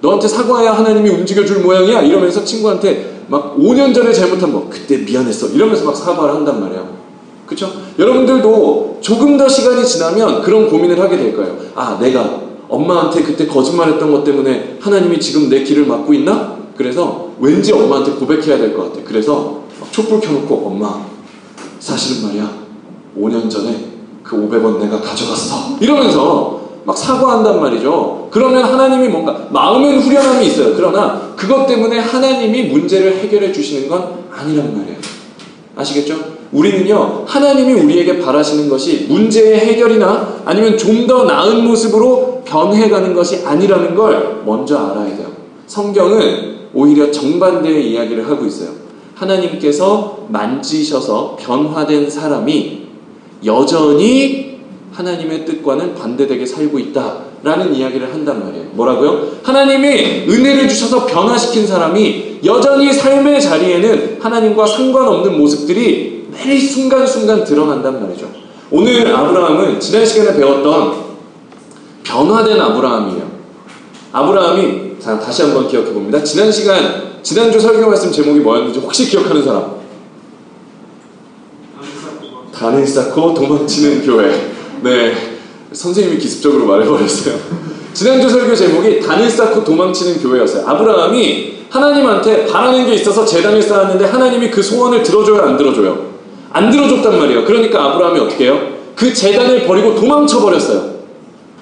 너한테 0.00 0.28
사과해야 0.28 0.72
하나님이 0.72 1.10
움직여줄 1.10 1.60
모양이야 1.60 2.02
이러면서 2.02 2.44
친구한테 2.44 3.22
막 3.28 3.56
5년 3.58 3.94
전에 3.94 4.12
잘못한 4.12 4.52
거 4.52 4.66
그때 4.70 4.98
미안했어 4.98 5.48
이러면서 5.48 5.84
막 5.84 5.96
사과를 5.96 6.34
한단 6.34 6.60
말이에요. 6.60 6.98
그렇죠? 7.46 7.70
여러분들도 7.98 8.98
조금 9.00 9.36
더 9.36 9.48
시간이 9.48 9.84
지나면 9.86 10.42
그런 10.42 10.68
고민을 10.68 11.00
하게 11.00 11.16
될 11.16 11.34
거예요. 11.36 11.56
아, 11.74 11.98
내가 12.00 12.40
엄마한테 12.68 13.22
그때 13.22 13.46
거짓말했던 13.46 14.12
것 14.12 14.22
때문에 14.24 14.76
하나님이 14.80 15.18
지금 15.18 15.48
내 15.48 15.62
길을 15.62 15.86
막고 15.86 16.12
있나? 16.14 16.58
그래서 16.76 17.30
왠지 17.40 17.72
엄마한테 17.72 18.12
고백해야 18.12 18.58
될 18.58 18.74
것 18.76 18.92
같아. 18.92 19.00
그래서 19.04 19.62
촛불 19.90 20.20
켜놓고 20.20 20.66
엄마 20.66 21.06
사실은 21.80 22.28
말이야 22.28 22.50
5년 23.18 23.50
전에 23.50 23.87
그 24.28 24.36
500원 24.36 24.78
내가 24.78 25.00
가져갔어. 25.00 25.78
이러면서 25.80 26.60
막 26.84 26.96
사과한단 26.96 27.60
말이죠. 27.60 28.28
그러면 28.30 28.62
하나님이 28.62 29.08
뭔가 29.08 29.46
마음엔 29.50 29.98
후련함이 30.00 30.46
있어요. 30.46 30.74
그러나 30.76 31.32
그것 31.34 31.66
때문에 31.66 31.98
하나님이 31.98 32.64
문제를 32.64 33.16
해결해 33.16 33.50
주시는 33.52 33.88
건 33.88 34.26
아니란 34.30 34.76
말이에요. 34.76 34.98
아시겠죠? 35.76 36.16
우리는요, 36.52 37.24
하나님이 37.26 37.72
우리에게 37.74 38.18
바라시는 38.20 38.68
것이 38.68 39.06
문제의 39.08 39.60
해결이나 39.60 40.40
아니면 40.44 40.76
좀 40.76 41.06
더 41.06 41.24
나은 41.24 41.64
모습으로 41.66 42.42
변해가는 42.44 43.14
것이 43.14 43.46
아니라는 43.46 43.94
걸 43.94 44.42
먼저 44.44 44.76
알아야 44.76 45.16
돼요. 45.16 45.28
성경은 45.66 46.68
오히려 46.74 47.10
정반대의 47.10 47.92
이야기를 47.92 48.28
하고 48.28 48.44
있어요. 48.44 48.70
하나님께서 49.14 50.26
만지셔서 50.28 51.36
변화된 51.40 52.10
사람이 52.10 52.87
여전히 53.44 54.58
하나님의 54.92 55.44
뜻과는 55.44 55.94
반대되게 55.94 56.44
살고 56.44 56.78
있다 56.78 57.28
라는 57.42 57.74
이야기를 57.74 58.12
한단 58.12 58.40
말이에요. 58.44 58.66
뭐라고요? 58.72 59.28
하나님이 59.42 60.26
은혜를 60.28 60.68
주셔서 60.68 61.06
변화시킨 61.06 61.66
사람이 61.66 62.40
여전히 62.44 62.92
삶의 62.92 63.40
자리에는 63.40 64.18
하나님과 64.20 64.66
상관없는 64.66 65.38
모습들이 65.38 66.26
매일 66.32 66.60
순간순간 66.60 67.44
드러난단 67.44 68.02
말이죠. 68.02 68.28
오늘 68.70 69.14
아브라함은 69.14 69.80
지난 69.80 70.04
시간에 70.04 70.36
배웠던 70.36 70.94
변화된 72.02 72.60
아브라함이에요. 72.60 73.28
아브라함이 74.12 74.98
자, 74.98 75.18
다시 75.18 75.42
한번 75.42 75.68
기억해 75.68 75.92
봅니다. 75.92 76.22
지난 76.22 76.50
시간 76.50 77.20
지난주 77.22 77.60
설교 77.60 77.86
말씀 77.86 78.10
제목이 78.10 78.40
뭐였는지 78.40 78.80
혹시 78.80 79.08
기억하는 79.08 79.44
사람? 79.44 79.77
단을 82.58 82.86
쌓고 82.86 83.34
도망치는 83.34 84.04
교회. 84.04 84.30
네, 84.82 85.14
선생님이 85.72 86.18
기습적으로 86.18 86.66
말해버렸어요. 86.66 87.36
지난주 87.94 88.28
설교 88.28 88.54
제목이 88.54 89.00
단을 89.00 89.30
쌓고 89.30 89.64
도망치는 89.64 90.20
교회였어요. 90.20 90.66
아브라함이 90.66 91.58
하나님한테 91.70 92.46
바라는 92.46 92.86
게 92.86 92.94
있어서 92.94 93.24
재단을 93.24 93.62
쌓았는데 93.62 94.06
하나님이 94.06 94.50
그 94.50 94.62
소원을 94.62 95.02
들어줘요, 95.02 95.42
안 95.42 95.56
들어줘요? 95.56 96.08
안 96.50 96.70
들어줬단 96.70 97.18
말이에요. 97.18 97.44
그러니까 97.44 97.84
아브라함이 97.84 98.20
어떻게 98.20 98.44
해요? 98.44 98.60
그 98.96 99.12
재단을 99.12 99.64
버리고 99.64 99.94
도망쳐 99.94 100.40
버렸어요. 100.40 100.98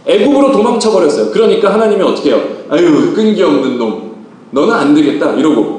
애굽으로 0.06 0.52
도망쳐 0.52 0.92
버렸어요. 0.92 1.30
그러니까 1.30 1.74
하나님이 1.74 2.02
어떻게 2.02 2.30
해요? 2.30 2.40
아유 2.70 3.12
끈기 3.12 3.42
없는 3.42 3.76
놈, 3.76 4.14
너는 4.52 4.72
안 4.72 4.94
되겠다 4.94 5.32
이러고 5.32 5.75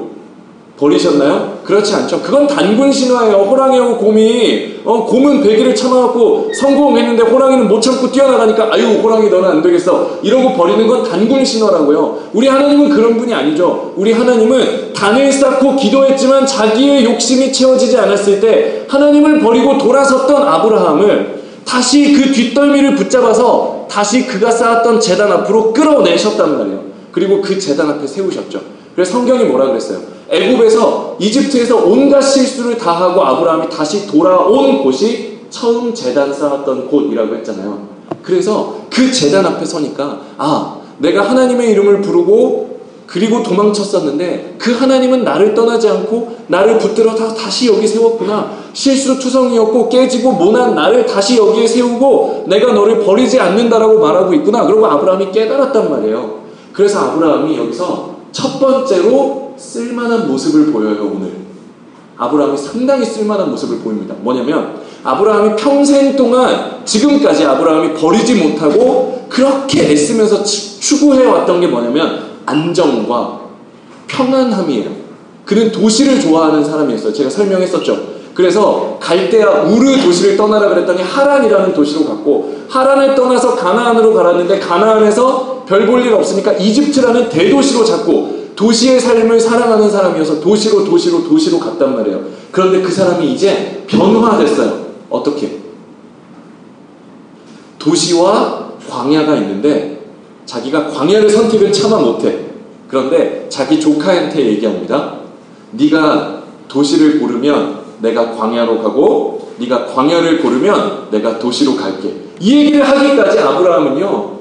버리셨나요? 0.78 1.58
그렇지 1.64 1.92
않죠. 1.94 2.22
그건 2.22 2.46
단군 2.46 2.92
신화예요. 2.92 3.34
호랑이하고 3.36 3.98
곰이 3.98 4.76
어, 4.84 5.04
곰은 5.04 5.42
배기를 5.42 5.74
참아갖고 5.74 6.52
성공했는데 6.54 7.24
호랑이는 7.24 7.68
못 7.68 7.80
참고 7.80 8.10
뛰어나가니까 8.10 8.68
아유 8.72 8.86
호랑이 9.02 9.28
너는 9.28 9.48
안 9.48 9.62
되겠어 9.62 10.18
이러고 10.22 10.54
버리는 10.54 10.86
건 10.86 11.02
단군 11.02 11.44
신화라고요. 11.44 12.18
우리 12.32 12.46
하나님은 12.46 12.90
그런 12.90 13.16
분이 13.16 13.34
아니죠. 13.34 13.92
우리 13.96 14.12
하나님은 14.12 14.92
단을 14.94 15.32
쌓고 15.32 15.76
기도했지만 15.76 16.46
자기의 16.46 17.04
욕심이 17.04 17.52
채워지지 17.52 17.98
않았을 17.98 18.40
때 18.40 18.84
하나님을 18.88 19.40
버리고 19.40 19.78
돌아섰던 19.78 20.42
아브라함을 20.42 21.38
다시 21.64 22.12
그 22.14 22.32
뒷덜미를 22.32 22.94
붙잡아서 22.94 23.86
다시 23.90 24.26
그가 24.26 24.50
쌓았던 24.50 25.00
재단 25.00 25.30
앞으로 25.32 25.72
끌어내셨단 25.72 26.56
말이에요. 26.56 26.80
그리고 27.10 27.42
그 27.42 27.58
재단 27.58 27.90
앞에 27.90 28.06
세우셨죠. 28.06 28.60
그래서 28.94 29.12
성경이 29.12 29.44
뭐라 29.44 29.66
그랬어요? 29.66 30.17
애굽에서 30.30 31.16
이집트에서 31.18 31.76
온갖 31.84 32.20
실수를 32.20 32.76
다 32.76 32.92
하고 32.92 33.22
아브라함이 33.22 33.68
다시 33.70 34.06
돌아온 34.06 34.82
곳이 34.82 35.38
처음 35.50 35.94
재단 35.94 36.32
쌓았던 36.32 36.88
곳이라고 36.88 37.34
했잖아요. 37.36 37.88
그래서 38.22 38.76
그 38.90 39.10
재단 39.10 39.46
앞에 39.46 39.64
서니까 39.64 40.20
아 40.36 40.76
내가 40.98 41.22
하나님의 41.22 41.70
이름을 41.70 42.02
부르고 42.02 42.78
그리고 43.06 43.42
도망쳤었는데 43.42 44.56
그 44.58 44.72
하나님은 44.74 45.24
나를 45.24 45.54
떠나지 45.54 45.88
않고 45.88 46.36
나를 46.48 46.78
붙들어 46.78 47.14
다시 47.14 47.68
여기 47.68 47.88
세웠구나. 47.88 48.52
실수 48.74 49.18
투성이었고 49.18 49.88
깨지고 49.88 50.32
모난 50.32 50.74
나를 50.74 51.06
다시 51.06 51.38
여기에 51.38 51.66
세우고 51.66 52.44
내가 52.48 52.72
너를 52.74 53.00
버리지 53.00 53.40
않는다라고 53.40 53.98
말하고 53.98 54.34
있구나. 54.34 54.66
그리고 54.66 54.86
아브라함이 54.86 55.32
깨달았단 55.32 55.90
말이에요. 55.90 56.40
그래서 56.74 56.98
아브라함이 56.98 57.56
여기서 57.56 58.16
첫 58.30 58.60
번째로 58.60 59.47
쓸만한 59.58 60.28
모습을 60.28 60.72
보여요, 60.72 61.10
오늘. 61.14 61.32
아브라함이 62.16 62.56
상당히 62.56 63.04
쓸만한 63.04 63.50
모습을 63.50 63.78
보입니다. 63.78 64.14
뭐냐면, 64.20 64.80
아브라함이 65.04 65.56
평생 65.56 66.16
동안 66.16 66.78
지금까지 66.84 67.44
아브라함이 67.44 67.94
버리지 67.94 68.34
못하고 68.36 69.26
그렇게 69.28 69.90
애쓰면서 69.92 70.42
추구해왔던 70.42 71.60
게 71.60 71.66
뭐냐면, 71.68 72.22
안정과 72.46 73.40
평안함이에요. 74.08 74.90
그는 75.44 75.70
도시를 75.72 76.20
좋아하는 76.20 76.64
사람이었어요. 76.64 77.12
제가 77.12 77.30
설명했었죠. 77.30 78.18
그래서 78.34 78.98
갈대아 79.00 79.62
우르 79.62 80.00
도시를 80.00 80.36
떠나라 80.36 80.68
그랬더니 80.68 81.02
하란이라는 81.02 81.74
도시로 81.74 82.04
갔고 82.04 82.56
하란을 82.68 83.14
떠나서 83.14 83.56
가나안으로 83.56 84.14
가랐는데 84.14 84.60
가나안에서 84.60 85.64
별 85.66 85.86
볼 85.86 86.02
일 86.06 86.12
없으니까 86.14 86.52
이집트라는 86.52 87.28
대도시로 87.28 87.84
잡고 87.84 88.37
도시의 88.58 88.98
삶을 88.98 89.38
사랑하는 89.38 89.88
사람이어서 89.88 90.40
도시로 90.40 90.84
도시로 90.84 91.22
도시로 91.22 91.60
갔단 91.60 91.94
말이에요. 91.94 92.24
그런데 92.50 92.82
그 92.82 92.90
사람이 92.90 93.32
이제 93.32 93.84
변화됐어요. 93.86 94.84
어떻게? 95.08 95.60
도시와 97.78 98.72
광야가 98.90 99.36
있는데 99.36 100.04
자기가 100.44 100.88
광야를 100.88 101.30
선택은 101.30 101.72
차마 101.72 102.00
못해. 102.00 102.46
그런데 102.88 103.46
자기 103.48 103.78
조카한테 103.78 104.44
얘기합니다. 104.46 105.20
네가 105.70 106.42
도시를 106.66 107.20
고르면 107.20 107.78
내가 108.00 108.32
광야로 108.32 108.82
가고 108.82 109.52
네가 109.58 109.86
광야를 109.86 110.42
고르면 110.42 111.10
내가 111.12 111.38
도시로 111.38 111.76
갈게. 111.76 112.12
이 112.40 112.56
얘기를 112.56 112.82
하기까지 112.82 113.38
아브라함은요. 113.38 114.38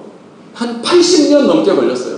한 0.56 0.82
80년 0.82 1.46
넘게 1.46 1.76
걸렸어요. 1.76 2.17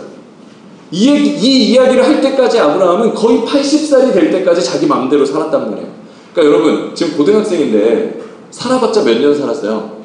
이, 0.92 1.06
이 1.08 1.72
이야기를 1.72 2.04
할 2.06 2.20
때까지 2.22 2.60
아브라함은 2.60 3.14
거의 3.14 3.40
80살이 3.42 4.12
될 4.14 4.32
때까지 4.32 4.64
자기 4.64 4.88
마음대로 4.88 5.24
살았단 5.26 5.70
말이에요. 5.72 5.88
그러니까 6.34 6.56
여러분 6.58 6.96
지금 6.96 7.16
고등학생인데 7.18 8.22
살아봤자 8.52 9.04
몇 9.04 9.20
년 9.22 9.36
살았어요? 9.36 10.00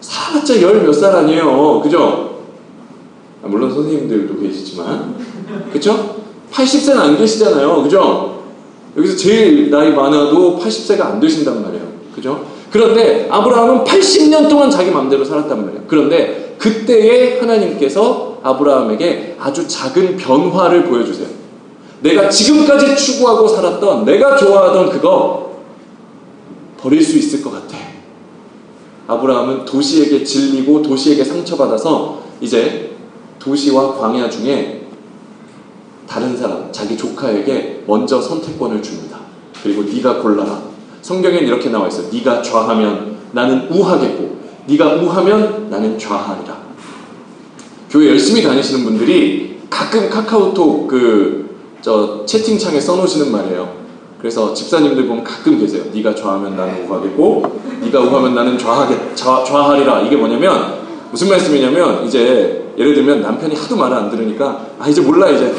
살았자 0.00 0.60
열 0.62 0.82
몇 0.84 0.92
살 0.94 1.14
아니에요. 1.14 1.80
그죠? 1.82 2.40
아, 3.42 3.46
물론 3.48 3.72
선생님들도 3.72 4.40
계시지만 4.40 5.14
그쵸? 5.72 6.16
80세는 6.52 6.96
안 6.98 7.16
계시잖아요. 7.18 7.82
그죠? 7.82 8.42
여기서 8.96 9.16
제일 9.16 9.70
나이 9.70 9.90
많아도 9.90 10.58
80세가 10.58 11.00
안 11.02 11.20
되신단 11.20 11.62
말이에요. 11.62 11.84
그죠? 12.14 12.44
그런데 12.70 13.26
아브라함은 13.30 13.84
80년 13.84 14.48
동안 14.48 14.70
자기 14.70 14.90
마음대로 14.90 15.24
살았단 15.24 15.64
말이에요. 15.66 15.84
그런데 15.86 16.56
그때에 16.58 17.38
하나님께서 17.40 18.31
아브라함에게 18.42 19.36
아주 19.38 19.66
작은 19.66 20.16
변화를 20.16 20.84
보여주세요. 20.84 21.28
내가 22.00 22.28
지금까지 22.28 22.96
추구하고 22.96 23.46
살았던 23.46 24.04
내가 24.04 24.36
좋아하던 24.36 24.90
그거 24.90 25.60
버릴 26.78 27.02
수 27.02 27.16
있을 27.16 27.42
것 27.42 27.52
같아. 27.52 27.78
아브라함은 29.06 29.64
도시에게 29.64 30.24
질리고 30.24 30.82
도시에게 30.82 31.24
상처받아서 31.24 32.22
이제 32.40 32.96
도시와 33.38 33.94
광야 33.94 34.28
중에 34.28 34.86
다른 36.08 36.36
사람, 36.36 36.70
자기 36.72 36.96
조카에게 36.96 37.84
먼저 37.86 38.20
선택권을 38.20 38.82
줍니다. 38.82 39.18
그리고 39.62 39.82
네가 39.82 40.20
골라라. 40.20 40.62
성경엔 41.00 41.44
이렇게 41.44 41.70
나와 41.70 41.88
있어요. 41.88 42.08
네가 42.12 42.42
좌하면 42.42 43.16
나는 43.32 43.68
우하겠고 43.70 44.36
네가 44.66 44.94
우하면 44.96 45.70
나는 45.70 45.98
좌하리라. 45.98 46.61
교회 47.92 48.08
열심히 48.08 48.42
다니시는 48.42 48.84
분들이 48.84 49.58
가끔 49.70 50.10
카카오톡 50.10 50.88
그 50.88 51.42
저 51.82 52.24
채팅창에 52.24 52.80
써놓으시는 52.80 53.32
말이에요. 53.32 53.82
그래서 54.20 54.54
집사님들 54.54 55.04
보면 55.08 55.24
가끔 55.24 55.58
계세요. 55.58 55.82
네가 55.92 56.14
좌하면 56.14 56.56
나는 56.56 56.88
우하겠고 56.88 57.60
네가 57.82 58.00
우하면 58.00 58.36
나는 58.36 58.56
좌하겠 58.56 59.16
좌, 59.16 59.42
좌하리라. 59.42 60.02
이게 60.02 60.14
뭐냐면 60.14 60.74
무슨 61.10 61.28
말씀이냐면 61.28 62.06
이제 62.06 62.70
예를 62.78 62.94
들면 62.94 63.20
남편이 63.20 63.56
하도 63.56 63.76
말을 63.76 63.96
안 63.96 64.10
들으니까 64.10 64.64
아 64.78 64.88
이제 64.88 65.00
몰라 65.00 65.28
이제 65.28 65.52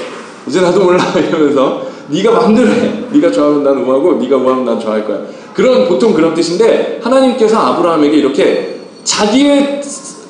이제 0.47 0.61
나도 0.61 0.79
몰라 0.85 1.03
이러면서 1.19 1.87
네가 2.07 2.31
마음대로 2.31 2.69
해. 2.69 3.03
네가 3.11 3.29
좋아하면 3.29 3.63
난 3.65 3.77
우하고 3.83 4.13
네가 4.13 4.37
우하면 4.37 4.63
난 4.63 4.79
좋아할 4.79 5.05
거야. 5.05 5.19
그런 5.53 5.89
보통 5.89 6.13
그런 6.13 6.33
뜻인데 6.33 7.01
하나님께서 7.03 7.57
아브라함에게 7.57 8.15
이렇게 8.15 8.79
자기의 9.03 9.81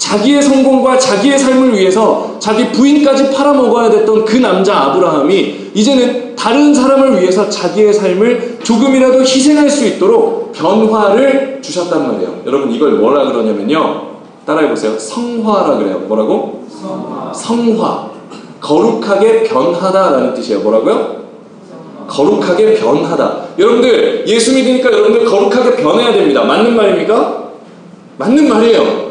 자기의 0.04 0.42
성공과 0.42 1.00
자기의 1.00 1.40
삶을 1.40 1.74
위해서 1.78 2.36
자기 2.38 2.70
부인까지 2.74 3.32
팔아먹어야 3.32 3.90
됐던 3.90 4.26
그 4.26 4.36
남자 4.36 4.76
아브라함이 4.78 5.72
이제는 5.74 6.36
다른 6.36 6.74
사람을 6.74 7.22
위해서 7.22 7.50
자기의 7.50 7.94
삶을 7.94 8.60
조금이라도 8.64 9.22
희생할 9.22 9.70
수 9.70 9.88
있도록 9.88 10.52
변화를 10.52 11.60
주셨단 11.62 12.06
말이에요. 12.06 12.42
여러분 12.46 12.70
이걸 12.72 12.94
뭐라 12.94 13.32
그러냐면요. 13.32 14.08
따라해보세요. 14.46 15.00
성화라 15.00 15.78
그래요. 15.78 16.00
뭐라고? 16.00 16.68
성화. 16.70 17.34
성화. 17.34 18.12
거룩하게 18.60 19.44
변하다라는 19.44 20.34
뜻이에요. 20.34 20.60
뭐라고요? 20.64 21.24
거룩하게 22.08 22.74
변하다. 22.74 23.38
여러분들 23.58 24.26
예수 24.28 24.54
믿으니까 24.54 24.92
여러분들 24.92 25.24
거룩하게 25.24 25.78
변해야 25.82 26.12
됩니다. 26.12 26.44
맞는 26.44 26.76
말입니까? 26.76 27.52
맞는 28.18 28.50
말이에요. 28.50 29.03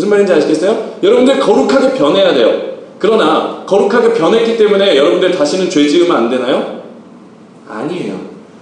무슨 0.00 0.08
말인지 0.08 0.32
아시겠어요? 0.32 0.94
여러분들 1.02 1.38
거룩하게 1.40 1.92
변해야 1.92 2.32
돼요. 2.32 2.50
그러나 2.98 3.62
거룩하게 3.66 4.14
변했기 4.14 4.56
때문에 4.56 4.96
여러분들 4.96 5.30
다시는 5.32 5.68
죄 5.68 5.86
지으면 5.86 6.16
안 6.16 6.30
되나요? 6.30 6.80
아니에요. 7.68 8.14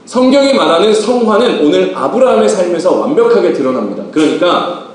성경이 0.05 0.55
말하는 0.55 0.93
성화는 0.93 1.65
오늘 1.65 1.93
아브라함의 1.95 2.49
삶에서 2.49 2.99
완벽하게 2.99 3.53
드러납니다. 3.53 4.03
그러니까 4.11 4.89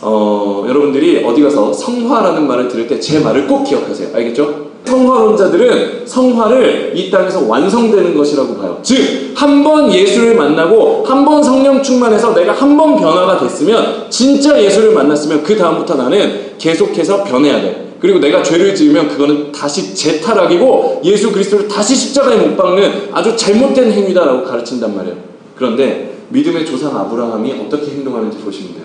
어, 0.00 0.64
여러분들이 0.68 1.24
어디 1.24 1.42
가서 1.42 1.72
성화라는 1.72 2.46
말을 2.48 2.68
들을 2.68 2.88
때 2.88 2.98
제 2.98 3.20
말을 3.20 3.46
꼭 3.46 3.62
기억하세요. 3.62 4.08
알겠죠? 4.16 4.66
성화론자들은 4.88 6.06
성화를 6.06 6.92
이 6.96 7.10
땅에서 7.10 7.46
완성되는 7.46 8.16
것이라고 8.16 8.56
봐요. 8.56 8.78
즉, 8.82 9.32
한 9.36 9.62
번 9.62 9.92
예수를 9.92 10.34
만나고 10.34 11.04
한 11.06 11.24
번 11.24 11.42
성령 11.42 11.82
충만해서 11.82 12.34
내가 12.34 12.52
한 12.52 12.76
번 12.76 12.96
변화가 12.96 13.38
됐으면 13.38 14.06
진짜 14.10 14.60
예수를 14.60 14.92
만났으면 14.92 15.42
그 15.42 15.56
다음부터 15.56 15.94
나는 15.94 16.52
계속해서 16.58 17.24
변해야 17.24 17.60
돼. 17.60 17.88
그리고 18.00 18.18
내가 18.20 18.42
죄를 18.42 18.74
지으면 18.74 19.08
그거는 19.08 19.50
다시 19.52 19.94
재타락이고 19.94 21.00
예수 21.04 21.32
그리스도를 21.32 21.66
다시 21.68 21.94
십자가에 21.96 22.36
못 22.36 22.56
박는 22.56 23.08
아주 23.12 23.36
잘못된 23.36 23.90
행위다라고 23.92 24.44
가르친단 24.44 24.94
말이에요. 24.96 25.16
그런데 25.56 26.14
믿음의 26.30 26.64
조상 26.64 26.96
아브라함이 26.96 27.54
어떻게 27.66 27.90
행동하는지 27.92 28.38
보시면 28.38 28.74
돼요. 28.74 28.84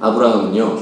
아브라함은요, 0.00 0.78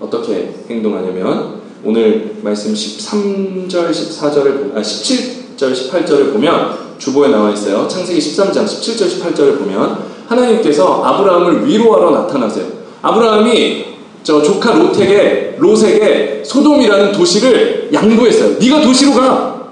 어떻게 0.00 0.52
행동하냐면, 0.68 1.63
오늘 1.86 2.36
말씀 2.40 2.72
13절, 2.72 3.90
14절을, 3.90 4.74
아, 4.74 4.80
17절, 4.80 5.58
18절을 5.58 6.32
보면, 6.32 6.78
주보에 6.96 7.28
나와 7.28 7.50
있어요. 7.50 7.86
창세기 7.86 8.18
13장 8.18 8.64
17절, 8.64 9.06
18절을 9.06 9.58
보면, 9.58 9.98
하나님께서 10.26 11.04
아브라함을 11.04 11.68
위로하러 11.68 12.10
나타나세요. 12.10 12.64
아브라함이 13.02 13.84
저 14.22 14.40
조카 14.40 14.72
롯에게, 14.72 15.56
롯에게 15.58 16.42
소돔이라는 16.46 17.12
도시를 17.12 17.90
양보했어요. 17.92 18.56
네가 18.58 18.80
도시로 18.80 19.12
가! 19.12 19.68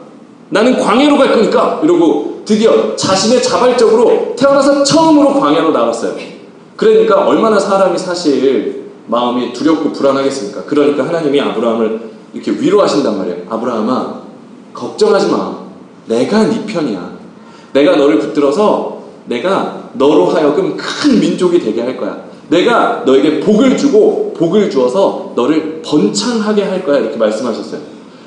나는 0.51 0.79
광야로 0.79 1.16
갈 1.16 1.33
거니까! 1.33 1.81
이러고 1.83 2.42
드디어 2.44 2.94
자신의 2.94 3.42
자발적으로 3.42 4.37
태어나서 4.37 4.85
처음으로 4.85 5.40
광야로 5.40 5.70
나갔어요. 5.70 6.14
그러니까 6.77 7.25
얼마나 7.27 7.59
사람이 7.59 7.96
사실 7.96 8.82
마음이 9.07 9.53
두렵고 9.53 9.93
불안하겠습니까? 9.93 10.65
그러니까 10.65 11.07
하나님이 11.07 11.41
아브라함을 11.41 12.11
이렇게 12.35 12.53
위로하신단 12.53 13.19
말이에요. 13.19 13.38
아브라함아, 13.49 14.23
걱정하지 14.73 15.31
마. 15.31 15.62
내가 16.07 16.45
네 16.45 16.65
편이야. 16.67 17.12
내가 17.73 17.97
너를 17.97 18.19
붙들어서 18.19 19.03
내가 19.27 19.91
너로 19.95 20.27
하여금 20.27 20.77
큰 20.77 21.21
민족이 21.21 21.59
되게 21.61 21.83
할 21.83 21.97
거야. 21.97 22.25
내가 22.49 23.03
너에게 23.07 23.41
복을 23.41 23.77
주고 23.77 24.35
복을 24.37 24.69
주어서 24.71 25.33
너를 25.35 25.81
번창하게 25.83 26.65
할 26.65 26.85
거야. 26.85 26.99
이렇게 26.99 27.17
말씀하셨어요. 27.17 27.81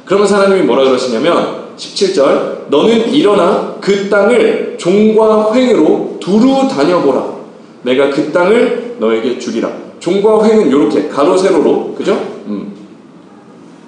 그러면 0.06 0.28
하나님이 0.28 0.62
뭐라 0.62 0.84
그러시냐면 0.86 1.66
17절 1.78 2.70
너는 2.70 3.10
일어나 3.12 3.76
그 3.82 4.10
땅을 4.10 4.78
종과 4.80 5.54
횡으로 5.54 6.18
두루 6.20 6.68
다녀보라. 6.68 7.36
내가 7.84 8.10
그 8.10 8.32
땅을 8.32 8.96
너에게 9.00 9.38
주리라. 9.38 9.85
종과 10.00 10.44
횡은 10.46 10.68
이렇게 10.68 11.08
가로 11.08 11.38
세로로 11.38 11.96
그죠? 11.96 12.14
음. 12.48 12.74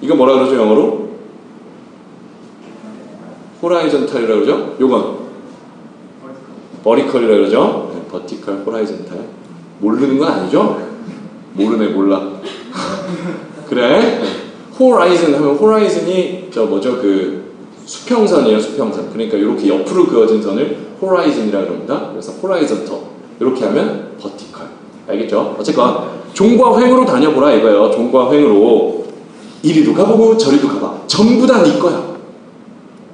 이거 0.00 0.14
뭐라 0.14 0.34
그러죠 0.34 0.56
영어로? 0.56 1.08
호라이전탈이라 3.62 4.34
그러죠? 4.34 4.76
요건 4.80 5.18
버리컬이라 6.84 7.34
그러죠? 7.36 7.92
네, 7.94 8.02
버티컬, 8.10 8.62
호라이전탈. 8.64 9.18
모르는 9.80 10.18
건 10.18 10.28
아니죠? 10.28 10.80
모르네 11.54 11.88
몰라. 11.88 12.40
그래? 13.68 14.22
호라이즌 14.78 15.34
하면 15.34 15.56
호라이즌이 15.56 16.48
저 16.52 16.64
뭐죠 16.66 17.00
그 17.00 17.52
수평선이에요 17.84 18.60
수평선. 18.60 19.10
그러니까 19.12 19.36
이렇게 19.36 19.68
옆으로 19.68 20.06
그어진 20.06 20.40
선을 20.40 20.78
호라이즌이라 21.00 21.60
그럽니다. 21.60 22.10
그래서 22.10 22.32
호라이전터. 22.32 23.00
이렇게 23.40 23.64
하면 23.66 24.12
버티컬. 24.20 24.47
알겠죠? 25.08 25.56
어쨌건 25.58 26.18
종과 26.34 26.78
횡으로 26.80 27.04
다녀보라 27.04 27.52
이거예요. 27.54 27.90
종과 27.90 28.30
횡으로 28.32 29.06
이리도 29.62 29.92
가보고 29.94 30.36
저리도 30.36 30.68
가봐. 30.68 31.02
전부 31.06 31.46
다 31.46 31.62
네 31.62 31.78
거야. 31.78 32.16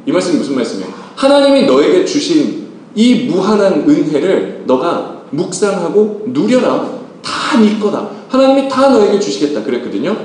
이 0.07 0.13
말씀이 0.13 0.37
무슨 0.39 0.57
말씀이에요? 0.57 0.93
하나님이 1.17 1.67
너에게 1.67 2.05
주신 2.05 2.65
이 2.95 3.25
무한한 3.27 3.85
은혜를 3.89 4.65
너가 4.67 5.23
묵상하고 5.31 6.25
누려라. 6.27 6.89
다 7.23 7.59
네 7.59 7.79
거다. 7.79 8.09
하나님이 8.29 8.69
다 8.69 8.89
너에게 8.91 9.19
주시겠다 9.19 9.63
그랬거든요. 9.63 10.17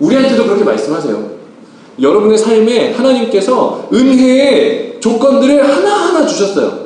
우리한테도 0.00 0.44
그렇게 0.44 0.64
말씀하세요. 0.64 1.34
여러분의 2.00 2.36
삶에 2.38 2.92
하나님께서 2.94 3.88
은혜의 3.92 4.96
조건들을 5.00 5.62
하나하나 5.68 6.26
주셨어요. 6.26 6.83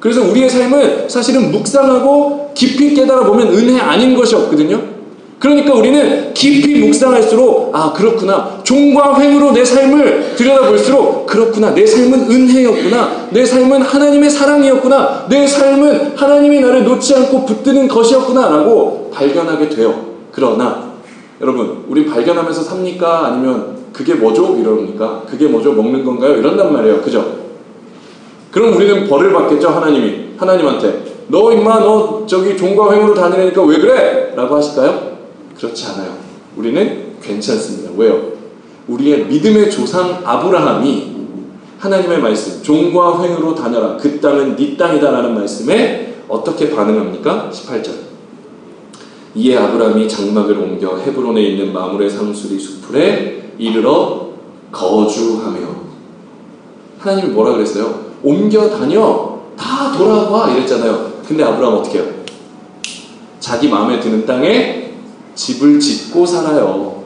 그래서 0.00 0.22
우리의 0.22 0.48
삶은 0.48 1.08
사실은 1.08 1.50
묵상하고 1.50 2.52
깊이 2.54 2.94
깨달아 2.94 3.24
보면 3.24 3.48
은혜 3.48 3.78
아닌 3.78 4.14
것이 4.16 4.34
없거든요. 4.34 4.96
그러니까 5.38 5.74
우리는 5.74 6.32
깊이 6.32 6.78
묵상할수록 6.78 7.70
아 7.74 7.92
그렇구나. 7.92 8.60
종과 8.62 9.20
횡으로 9.20 9.52
내 9.52 9.64
삶을 9.64 10.34
들여다볼수록 10.36 11.26
그렇구나. 11.26 11.74
내 11.74 11.86
삶은 11.86 12.30
은혜였구나. 12.30 13.28
내 13.30 13.44
삶은 13.44 13.82
하나님의 13.82 14.30
사랑이었구나. 14.30 15.26
내 15.28 15.46
삶은 15.46 16.16
하나님이 16.16 16.60
나를 16.60 16.84
놓지 16.84 17.14
않고 17.14 17.44
붙드는 17.44 17.88
것이었구나라고 17.88 19.10
발견하게 19.12 19.68
돼요. 19.68 20.06
그러나 20.32 20.92
여러분 21.40 21.84
우리 21.88 22.06
발견하면서 22.06 22.62
삽니까? 22.62 23.26
아니면 23.26 23.76
그게 23.92 24.14
뭐죠? 24.14 24.56
이러니까 24.58 25.22
그게 25.28 25.46
뭐죠? 25.46 25.72
먹는 25.72 26.04
건가요? 26.04 26.36
이런단 26.36 26.72
말이에요. 26.72 27.02
그죠? 27.02 27.45
그럼 28.56 28.74
우리는 28.74 29.06
벌을 29.06 29.34
받겠죠 29.34 29.68
하나님이 29.68 30.30
하나님한테 30.38 31.04
너 31.28 31.52
임마 31.52 31.80
너 31.80 32.24
저기 32.26 32.56
종과 32.56 32.90
횡으로 32.90 33.12
다니니까 33.12 33.62
왜 33.62 33.76
그래? 33.76 34.32
라고 34.34 34.56
하실까요? 34.56 35.18
그렇지 35.58 35.86
않아요. 35.88 36.16
우리는 36.56 37.16
괜찮습니다. 37.20 37.90
왜요? 37.98 38.32
우리의 38.88 39.26
믿음의 39.26 39.70
조상 39.70 40.22
아브라함이 40.24 41.16
하나님의 41.78 42.18
말씀 42.18 42.62
종과 42.62 43.22
횡으로 43.22 43.54
다녀라 43.54 43.98
그 43.98 44.18
땅은 44.20 44.56
네 44.56 44.74
땅이다 44.74 45.10
라는 45.10 45.34
말씀에 45.34 46.14
어떻게 46.26 46.70
반응합니까? 46.70 47.50
18절 47.52 47.90
이에 49.34 49.58
아브라함이 49.58 50.08
장막을 50.08 50.56
옮겨 50.56 50.96
헤브론에 50.96 51.42
있는 51.42 51.74
마물의 51.74 52.08
상수리 52.08 52.58
숲풀에 52.58 53.52
이르러 53.58 54.30
거주하며 54.72 55.58
하나님이 57.00 57.28
뭐라 57.34 57.52
그랬어요? 57.52 58.05
옮겨 58.26 58.68
다녀 58.68 59.38
다 59.56 59.92
돌아와 59.96 60.50
이랬잖아요. 60.50 61.12
근데 61.26 61.44
아브라함 61.44 61.76
어떻게 61.76 62.00
해요? 62.00 62.06
자기 63.38 63.68
마음에 63.68 64.00
드는 64.00 64.26
땅에 64.26 64.94
집을 65.36 65.78
짓고 65.78 66.26
살아요. 66.26 67.04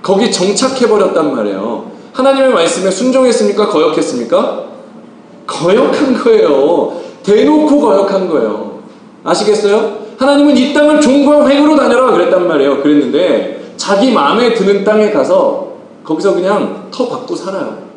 거기 0.00 0.30
정착해버렸단 0.30 1.34
말이에요. 1.34 1.90
하나님의 2.12 2.50
말씀에 2.50 2.88
순종했습니까? 2.88 3.68
거역했습니까? 3.68 4.64
거역한 5.44 6.14
거예요. 6.22 7.00
대놓고 7.24 7.80
거역한 7.80 8.28
거예요. 8.28 8.78
아시겠어요? 9.24 9.98
하나님은 10.18 10.56
이 10.56 10.72
땅을 10.72 11.00
종과 11.00 11.48
횡으로 11.48 11.74
다녀라 11.74 12.12
그랬단 12.12 12.46
말이에요. 12.46 12.80
그랬는데 12.80 13.74
자기 13.76 14.12
마음에 14.12 14.54
드는 14.54 14.84
땅에 14.84 15.10
가서 15.10 15.72
거기서 16.04 16.34
그냥 16.34 16.86
터 16.92 17.08
받고 17.08 17.34
살아요. 17.34 17.87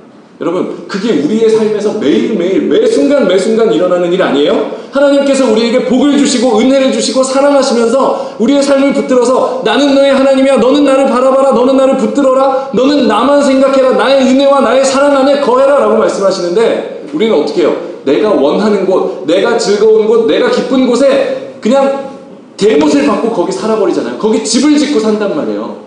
여러분, 0.41 0.87
그게 0.87 1.21
우리의 1.21 1.51
삶에서 1.51 1.99
매일매일, 1.99 2.63
매 2.63 2.83
순간, 2.87 3.27
매 3.27 3.37
순간 3.37 3.71
일어나는 3.71 4.11
일 4.11 4.23
아니에요? 4.23 4.71
하나님께서 4.89 5.51
우리에게 5.51 5.85
복을 5.85 6.17
주시고, 6.17 6.57
은혜를 6.59 6.91
주시고, 6.91 7.23
사랑하시면서, 7.23 8.37
우리의 8.39 8.63
삶을 8.63 8.91
붙들어서, 8.95 9.61
나는 9.63 9.93
너의 9.93 10.11
하나님이야, 10.15 10.57
너는 10.57 10.83
나를 10.83 11.05
바라봐라, 11.05 11.51
너는 11.51 11.77
나를 11.77 11.97
붙들어라, 11.97 12.71
너는 12.73 13.07
나만 13.07 13.43
생각해라, 13.43 13.91
나의 13.91 14.23
은혜와 14.23 14.61
나의 14.61 14.83
사랑 14.83 15.15
안에 15.15 15.41
거해라, 15.41 15.77
라고 15.77 15.97
말씀하시는데, 15.97 17.09
우리는 17.13 17.39
어떻게 17.39 17.61
해요? 17.61 17.75
내가 18.03 18.31
원하는 18.31 18.87
곳, 18.87 19.27
내가 19.27 19.59
즐거운 19.59 20.07
곳, 20.07 20.25
내가 20.25 20.49
기쁜 20.49 20.87
곳에 20.87 21.53
그냥 21.61 22.09
대못을 22.57 23.05
받고 23.05 23.29
거기 23.29 23.51
살아버리잖아요. 23.51 24.17
거기 24.17 24.43
집을 24.43 24.75
짓고 24.75 24.99
산단 24.99 25.35
말이에요. 25.35 25.81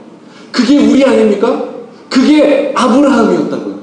그게 0.52 0.78
우리 0.78 1.04
아닙니까? 1.04 1.64
그게 2.08 2.72
아브라함이었다고요. 2.76 3.73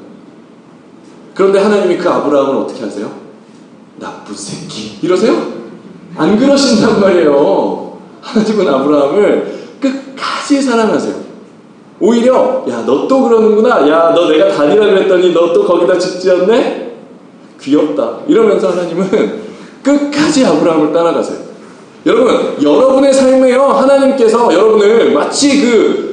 그런데 1.33 1.59
하나님이 1.59 1.97
그 1.97 2.09
아브라함을 2.09 2.55
어떻게 2.55 2.83
하세요? 2.83 3.09
나쁜 3.97 4.35
새끼. 4.35 4.97
이러세요? 5.01 5.35
안 6.17 6.37
그러신단 6.37 6.99
말이에요. 6.99 7.97
하나님은 8.21 8.67
아브라함을 8.67 9.59
끝까지 9.79 10.61
사랑하세요. 10.61 11.15
오히려, 11.99 12.65
야, 12.69 12.83
너 12.85 13.07
또 13.07 13.23
그러는구나. 13.23 13.87
야, 13.87 14.11
너 14.15 14.27
내가 14.27 14.49
다니라 14.49 14.85
그랬더니 14.87 15.31
너 15.33 15.53
또 15.53 15.63
거기다 15.65 15.97
집 15.99 16.19
지었네? 16.19 16.95
귀엽다. 17.61 18.17
이러면서 18.27 18.71
하나님은 18.71 19.41
끝까지 19.83 20.45
아브라함을 20.45 20.91
따라가세요. 20.91 21.37
여러분, 22.07 22.55
여러분의 22.61 23.13
삶에요. 23.13 23.61
하나님께서 23.63 24.51
여러분을 24.51 25.13
마치 25.13 25.61
그 25.61 26.10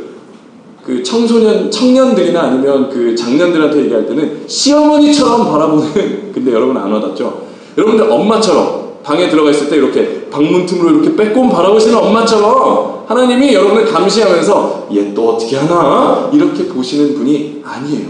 그 0.89 1.03
청소년, 1.03 1.71
청년들이나 1.71 2.41
아니면 2.45 2.89
그 2.89 3.15
장년들한테 3.15 3.81
얘기할 3.83 4.07
때는 4.07 4.45
시어머니처럼 4.47 5.51
바라보는, 5.53 6.33
근데 6.33 6.51
여러분 6.51 6.75
안 6.79 6.91
와닿죠? 6.91 7.43
여러분들 7.77 8.11
엄마처럼 8.11 8.89
방에 9.05 9.29
들어가 9.29 9.51
있을 9.51 9.69
때 9.69 9.77
이렇게 9.77 10.31
방문 10.31 10.65
틈으로 10.65 10.89
이렇게 10.89 11.15
빼꼼 11.15 11.51
바라보시는 11.51 11.95
엄마처럼 11.95 13.05
하나님이 13.07 13.53
여러분을 13.53 13.85
감시하면서 13.85 14.89
얘 14.95 15.13
또 15.15 15.31
어떻게 15.35 15.57
하나? 15.59 16.31
이렇게 16.33 16.67
보시는 16.67 17.15
분이 17.17 17.63
아니에요. 17.65 18.07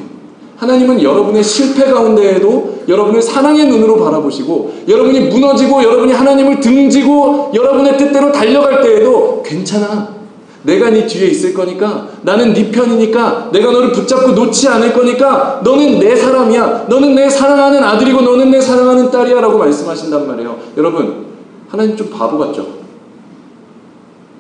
하나님은 0.59 1.03
여러분의 1.03 1.43
실패 1.43 1.91
가운데에도 1.91 2.83
여러분을 2.87 3.21
사랑의 3.21 3.67
눈으로 3.67 3.99
바라보시고 3.99 4.85
여러분이 4.87 5.21
무너지고 5.21 5.83
여러분이 5.83 6.13
하나님을 6.13 6.61
등지고 6.61 7.51
여러분의 7.55 7.99
뜻대로 7.99 8.31
달려갈 8.31 8.83
때에도 8.83 9.43
괜찮아. 9.45 10.18
내가 10.63 10.91
네 10.91 11.07
뒤에 11.07 11.29
있을 11.29 11.55
거니까 11.55 12.09
나는 12.23 12.53
네 12.53 12.71
편이니까 12.71 13.51
내가 13.53 13.71
너를 13.71 13.93
붙잡고 13.93 14.33
놓지 14.33 14.69
않을 14.69 14.93
거니까 14.93 15.61
너는 15.63 15.99
내 15.99 16.17
사람이야. 16.17 16.87
너는 16.89 17.15
내 17.15 17.29
사랑하는 17.31 17.83
아들이고 17.83 18.21
너는 18.21 18.51
내 18.51 18.61
사랑하는 18.61 19.11
딸이야 19.11 19.41
라고 19.41 19.59
말씀하신단 19.59 20.27
말이에요. 20.27 20.59
여러분 20.77 21.27
하나님 21.69 21.97
좀 21.97 22.11
바보 22.11 22.39
같죠? 22.39 22.67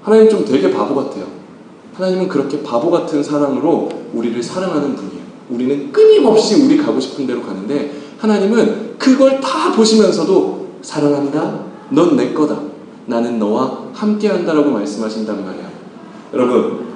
하나님 0.02 0.28
좀 0.28 0.44
되게 0.44 0.70
바보 0.70 0.94
같아요. 0.94 1.24
하나님은 1.94 2.28
그렇게 2.28 2.62
바보 2.62 2.90
같은 2.90 3.22
사랑으로 3.22 3.88
우리를 4.14 4.42
사랑하는 4.42 4.94
분이에요. 4.94 5.18
우리는 5.50 5.92
끊임없이 5.92 6.62
우리 6.62 6.76
가고 6.76 7.00
싶은 7.00 7.26
대로 7.26 7.42
가는데 7.42 7.92
하나님은 8.18 8.96
그걸 8.98 9.40
다 9.40 9.72
보시면서도 9.72 10.66
사랑한다. 10.82 11.60
넌 11.90 12.16
내 12.16 12.32
거다. 12.32 12.60
나는 13.06 13.38
너와 13.38 13.84
함께 13.94 14.28
한다라고 14.28 14.70
말씀하신단 14.70 15.44
말이야. 15.44 15.77
여러분, 16.34 16.86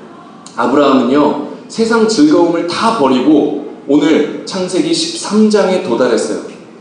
아브라함은요, 0.57 1.49
세상 1.69 2.07
즐거움을 2.07 2.67
다 2.67 2.99
버리고 2.99 3.73
오늘 3.89 4.43
창세기 4.45 4.91
13장에 4.93 5.89
도달했어요. 5.89 6.41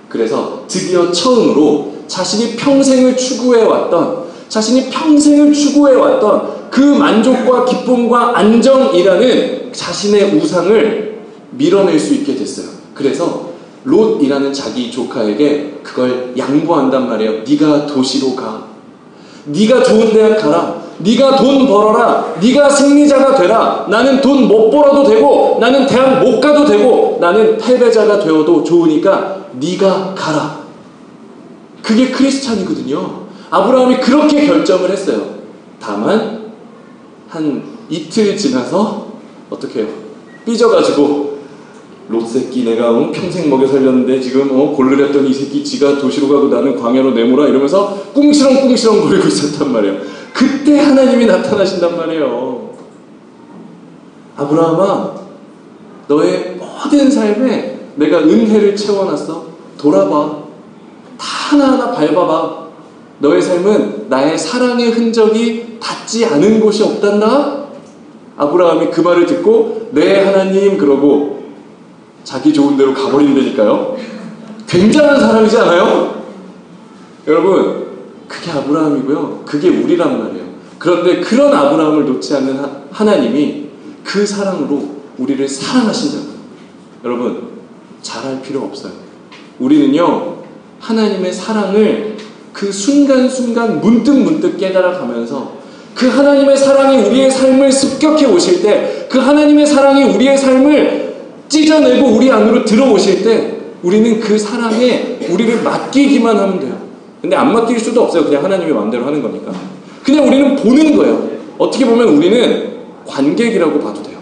그래서 0.09 0.65
드디어 0.67 1.11
처음으로 1.11 1.93
자신이 2.07 2.55
평생을 2.57 3.15
추구해왔던, 3.15 4.23
자신이 4.49 4.89
평생을 4.89 5.53
추구해왔던 5.53 6.69
그 6.69 6.79
만족과 6.79 7.65
기쁨과 7.65 8.37
안정이라는 8.37 9.71
자신의 9.71 10.35
우상을 10.35 11.21
밀어낼 11.51 11.97
수 11.97 12.13
있게 12.15 12.35
됐어요. 12.35 12.67
그래서 12.93 13.51
롯이라는 13.83 14.53
자기 14.53 14.91
조카에게 14.91 15.79
그걸 15.83 16.33
양보한단 16.37 17.07
말이에요. 17.07 17.43
네가 17.47 17.85
도시로 17.87 18.35
가. 18.35 18.67
네가 19.45 19.83
좋은 19.83 20.11
대학 20.13 20.37
가라. 20.37 20.80
네가 20.99 21.35
돈 21.37 21.67
벌어라. 21.67 22.35
네가 22.41 22.69
승리자가 22.69 23.35
되라. 23.35 23.85
나는 23.89 24.21
돈 24.21 24.47
못 24.47 24.69
벌어도 24.69 25.03
되고 25.03 25.57
나는 25.59 25.85
대학 25.87 26.19
못 26.23 26.39
가도 26.41 26.65
되고 26.65 27.17
나는 27.21 27.57
패배자가 27.57 28.19
되어도 28.19 28.63
좋으니까 28.63 29.45
네가 29.59 30.13
가라. 30.15 30.61
그게 31.81 32.09
크리스찬이거든요. 32.11 33.21
아브라함이 33.49 33.97
그렇게 33.97 34.45
결정을 34.45 34.89
했어요. 34.91 35.21
다만 35.79 36.51
한 37.29 37.63
이틀 37.89 38.37
지나서 38.37 39.07
어떻게 39.49 39.79
해요? 39.81 39.87
삐져가지고 40.45 41.31
롯 42.09 42.27
새끼 42.27 42.63
내가 42.63 42.91
어, 42.91 43.09
평생 43.11 43.49
먹여 43.49 43.65
살렸는데 43.67 44.19
지금 44.19 44.49
어, 44.51 44.71
골르렸더니 44.75 45.29
이 45.29 45.33
새끼 45.33 45.63
지가 45.63 45.97
도시로 45.97 46.27
가고 46.29 46.47
나는 46.47 46.77
광야로 46.79 47.11
내모라 47.11 47.47
이러면서 47.47 47.97
꿍시렁꿍시렁 48.13 49.01
거리고 49.01 49.27
있었단 49.27 49.71
말이에요. 49.71 49.95
그때 50.41 50.79
하나님이 50.79 51.27
나타나신단 51.27 51.95
말이에요. 51.97 52.71
아브라함아, 54.37 55.11
너의 56.07 56.57
모든 56.57 57.11
삶에 57.11 57.79
내가 57.95 58.19
은혜를 58.19 58.75
채워놨어. 58.75 59.45
돌아봐. 59.77 60.41
다 61.17 61.25
하나하나 61.49 61.91
밟아봐. 61.91 62.61
너의 63.19 63.39
삶은 63.39 64.07
나의 64.09 64.35
사랑의 64.35 64.89
흔적이 64.89 65.77
닿지 65.79 66.25
않은 66.25 66.59
곳이 66.59 66.81
없단다? 66.81 67.65
아브라함이 68.37 68.89
그 68.89 69.01
말을 69.01 69.27
듣고, 69.27 69.89
네, 69.91 70.23
하나님, 70.23 70.75
그러고 70.75 71.43
자기 72.23 72.51
좋은 72.51 72.77
대로 72.77 72.95
가버린다니까요. 72.95 73.95
굉장한 74.67 75.19
사람이지 75.19 75.55
않아요? 75.59 76.23
여러분, 77.27 77.90
그게 78.31 78.49
아브라함이고요. 78.49 79.43
그게 79.45 79.67
우리란 79.67 80.17
말이에요. 80.17 80.45
그런데 80.79 81.19
그런 81.19 81.53
아브라함을 81.53 82.05
놓지 82.05 82.33
않는 82.35 82.59
하나님이 82.89 83.65
그 84.05 84.25
사랑으로 84.25 85.01
우리를 85.17 85.45
사랑하신다고요. 85.47 86.31
여러분, 87.03 87.49
잘할 88.01 88.41
필요 88.41 88.61
없어요. 88.61 88.93
우리는요, 89.59 90.37
하나님의 90.79 91.33
사랑을 91.33 92.15
그 92.53 92.71
순간순간 92.71 93.81
문득문득 93.81 94.57
깨달아 94.57 94.97
가면서 94.97 95.59
그 95.93 96.07
하나님의 96.07 96.55
사랑이 96.55 97.03
우리의 97.03 97.29
삶을 97.29 97.69
습격해 97.69 98.25
오실 98.27 98.61
때, 98.61 99.07
그 99.09 99.19
하나님의 99.19 99.65
사랑이 99.65 100.05
우리의 100.05 100.37
삶을 100.37 101.15
찢어내고 101.49 102.07
우리 102.07 102.31
안으로 102.31 102.63
들어오실 102.63 103.23
때, 103.23 103.57
우리는 103.83 104.21
그 104.21 104.39
사랑에 104.39 105.19
우리를 105.29 105.63
맡기기만 105.63 106.37
하면 106.37 106.59
돼요. 106.61 106.80
근데 107.21 107.35
안 107.35 107.53
맡길 107.53 107.79
수도 107.79 108.01
없어요. 108.01 108.25
그냥 108.25 108.43
하나님의 108.43 108.73
마음대로 108.73 109.05
하는 109.05 109.21
거니까. 109.21 109.51
그냥 110.03 110.27
우리는 110.27 110.55
보는 110.55 110.97
거예요. 110.97 111.29
어떻게 111.57 111.85
보면 111.85 112.09
우리는 112.09 112.71
관객이라고 113.05 113.79
봐도 113.79 114.01
돼요. 114.01 114.17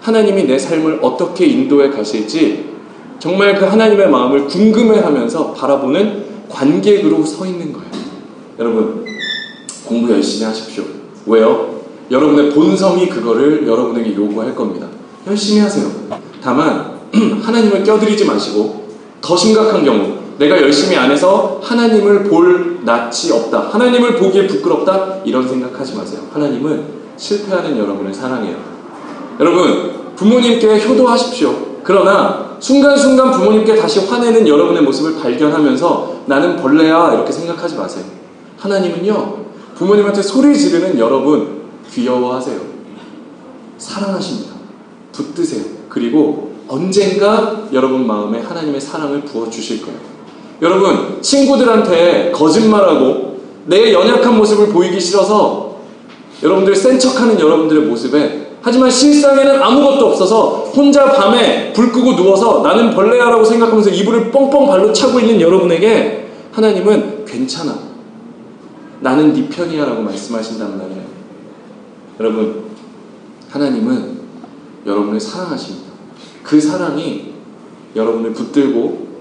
하나님이 0.00 0.44
내 0.44 0.58
삶을 0.58 0.98
어떻게 1.00 1.46
인도해 1.46 1.90
가실지 1.90 2.72
정말 3.20 3.54
그 3.54 3.64
하나님의 3.64 4.10
마음을 4.10 4.46
궁금해 4.46 4.98
하면서 4.98 5.52
바라보는 5.52 6.24
관객으로 6.48 7.24
서 7.24 7.46
있는 7.46 7.72
거예요. 7.72 7.88
여러분, 8.58 9.04
공부 9.86 10.12
열심히 10.12 10.44
하십시오. 10.46 10.82
왜요? 11.26 11.82
여러분의 12.10 12.50
본성이 12.50 13.08
그거를 13.08 13.66
여러분에게 13.66 14.14
요구할 14.16 14.54
겁니다. 14.56 14.88
열심히 15.26 15.60
하세요. 15.60 15.88
다만, 16.42 16.98
하나님을 17.42 17.84
껴들이지 17.84 18.24
마시고, 18.24 18.88
더 19.20 19.36
심각한 19.36 19.84
경우, 19.84 20.21
내가 20.42 20.60
열심히 20.60 20.96
안 20.96 21.08
해서 21.10 21.60
하나님을 21.62 22.24
볼 22.24 22.80
낯이 22.84 23.30
없다. 23.32 23.68
하나님을 23.70 24.16
보기에 24.16 24.48
부끄럽다. 24.48 25.18
이런 25.24 25.46
생각하지 25.46 25.94
마세요. 25.94 26.20
하나님은 26.32 26.84
실패하는 27.16 27.78
여러분을 27.78 28.12
사랑해요. 28.12 28.56
여러분, 29.38 29.92
부모님께 30.16 30.84
효도하십시오. 30.84 31.54
그러나 31.84 32.56
순간순간 32.58 33.30
부모님께 33.30 33.76
다시 33.76 34.00
화내는 34.06 34.46
여러분의 34.48 34.82
모습을 34.82 35.20
발견하면서 35.20 36.22
나는 36.26 36.56
벌레야 36.56 37.14
이렇게 37.14 37.30
생각하지 37.30 37.76
마세요. 37.76 38.04
하나님은요, 38.58 39.36
부모님한테 39.76 40.22
소리 40.22 40.56
지르는 40.58 40.98
여러분 40.98 41.62
귀여워하세요. 41.92 42.60
사랑하십니다. 43.78 44.52
붙드세요. 45.12 45.62
그리고 45.88 46.52
언젠가 46.68 47.62
여러분 47.72 48.06
마음에 48.06 48.40
하나님의 48.40 48.80
사랑을 48.80 49.22
부어 49.22 49.48
주실 49.50 49.82
거예요. 49.82 50.11
여러분 50.62 51.20
친구들한테 51.20 52.30
거짓말하고 52.30 53.40
내 53.66 53.92
연약한 53.92 54.36
모습을 54.38 54.68
보이기 54.68 55.00
싫어서 55.00 55.76
여러분들 56.42 56.74
센 56.74 56.98
척하는 56.98 57.38
여러분들의 57.38 57.84
모습에 57.84 58.52
하지만 58.62 58.88
실상에는 58.88 59.60
아무것도 59.60 60.06
없어서 60.06 60.70
혼자 60.74 61.10
밤에 61.12 61.72
불 61.72 61.90
끄고 61.90 62.14
누워서 62.14 62.62
나는 62.62 62.94
벌레야라고 62.94 63.44
생각하면서 63.44 63.90
이불을 63.90 64.30
뻥뻥 64.30 64.68
발로 64.68 64.92
차고 64.92 65.18
있는 65.18 65.40
여러분에게 65.40 66.28
하나님은 66.52 67.24
괜찮아. 67.24 67.76
나는 69.00 69.32
네 69.32 69.48
편이야라고 69.48 70.02
말씀하신단 70.02 70.78
말이에요. 70.78 71.02
여러분, 72.20 72.62
하나님은 73.50 74.20
여러분을 74.86 75.18
사랑하십니다. 75.18 75.90
그 76.44 76.60
사랑이 76.60 77.32
여러분을 77.96 78.32
붙들고 78.32 79.11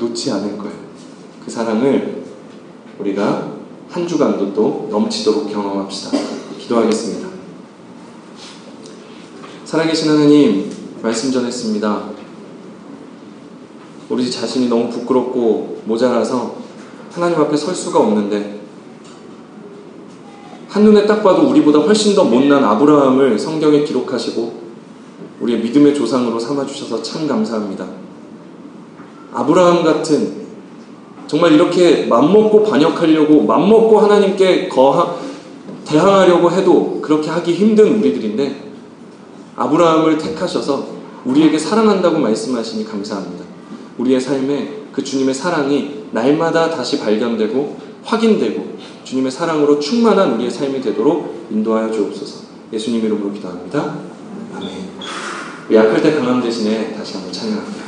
놓지 0.00 0.32
않을 0.32 0.58
거예요. 0.58 0.74
그 1.44 1.50
사랑을 1.50 2.24
우리가 2.98 3.52
한 3.88 4.06
주간도 4.06 4.54
또 4.54 4.88
넘치도록 4.90 5.52
경험합시다. 5.52 6.16
기도하겠습니다. 6.58 7.28
살아계신 9.64 10.10
하나님, 10.10 10.70
말씀 11.02 11.30
전했습니다. 11.30 12.10
우리 14.08 14.28
자신이 14.28 14.68
너무 14.68 14.88
부끄럽고 14.88 15.82
모자라서 15.84 16.56
하나님 17.12 17.38
앞에 17.40 17.56
설 17.56 17.74
수가 17.74 18.00
없는데, 18.00 18.60
한눈에 20.68 21.06
딱 21.06 21.22
봐도 21.22 21.48
우리보다 21.48 21.80
훨씬 21.80 22.14
더 22.14 22.24
못난 22.24 22.64
아브라함을 22.64 23.38
성경에 23.38 23.84
기록하시고, 23.84 24.60
우리의 25.40 25.60
믿음의 25.60 25.94
조상으로 25.94 26.38
삼아주셔서 26.38 27.02
참 27.02 27.26
감사합니다. 27.26 28.09
아브라함 29.32 29.84
같은 29.84 30.40
정말 31.26 31.52
이렇게 31.52 32.06
맘먹고 32.06 32.64
반역하려고 32.64 33.42
맘먹고 33.42 34.00
하나님께 34.00 34.68
거하, 34.68 35.16
대항하려고 35.84 36.50
해도 36.50 37.00
그렇게 37.00 37.30
하기 37.30 37.54
힘든 37.54 37.98
우리들인데 37.98 38.70
아브라함을 39.56 40.18
택하셔서 40.18 40.88
우리에게 41.24 41.58
사랑한다고 41.58 42.18
말씀하시니 42.18 42.84
감사합니다. 42.84 43.44
우리의 43.98 44.20
삶에 44.20 44.80
그 44.92 45.04
주님의 45.04 45.34
사랑이 45.34 46.04
날마다 46.12 46.70
다시 46.70 46.98
발견되고 46.98 47.76
확인되고 48.02 48.78
주님의 49.04 49.30
사랑으로 49.30 49.78
충만한 49.78 50.32
우리의 50.34 50.50
삶이 50.50 50.80
되도록 50.80 51.46
인도하여 51.50 51.90
주옵소서. 51.90 52.40
예수님 52.72 53.04
이름으로 53.04 53.32
기도합니다. 53.32 53.98
아멘. 54.56 54.70
약할 55.72 56.02
때 56.02 56.14
강함 56.14 56.42
대신에 56.42 56.94
다시 56.94 57.14
한번 57.14 57.32
찬양합니다. 57.32 57.79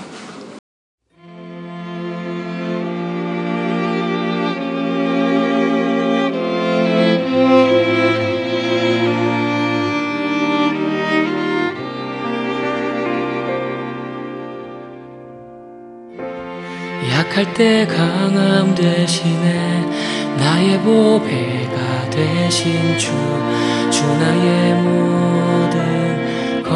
약할 17.42 17.54
때 17.54 17.86
강함 17.86 18.72
대신에 18.74 19.84
나의 20.38 20.78
보배가 20.80 22.10
되신 22.10 22.96
주, 22.96 23.10
주 23.90 24.06
나의 24.06 24.74
모든 24.82 26.62
것. 26.62 26.70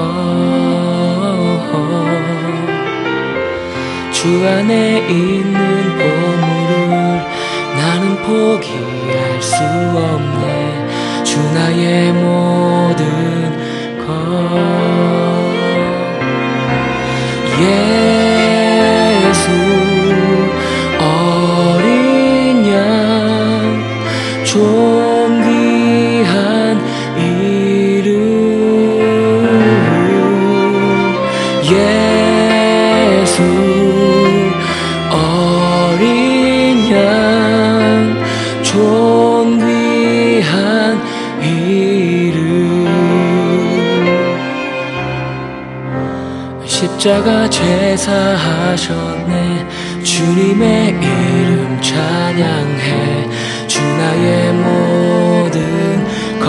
주 4.13 4.45
안에 4.45 5.07
있는 5.09 5.53
보물 5.99 6.56
하셨네. 48.77 49.67
주님의 50.05 50.89
이름 50.89 51.81
찬양해. 51.81 53.27
주 53.67 53.81
나의 53.81 54.53
모든 54.53 56.05
것. 56.39 56.47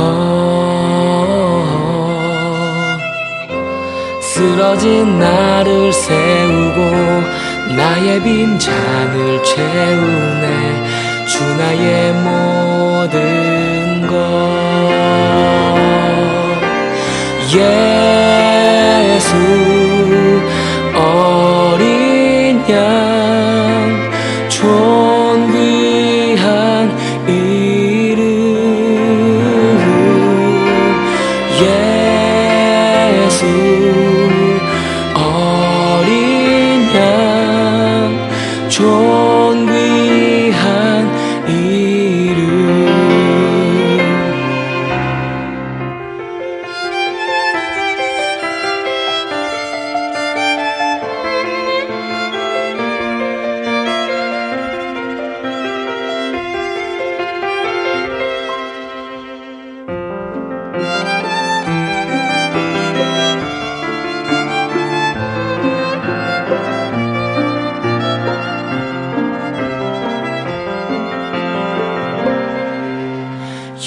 쓰러진 4.22 5.18
나를 5.20 5.94
세우고 5.94 6.82
나의 7.78 8.22
빈 8.22 8.60
잔을 8.60 9.42
채우네. 9.44 11.26
주 11.28 11.42
나의 11.56 12.12
모든 12.14 14.06
것. 14.06 14.18
예수 19.16 19.87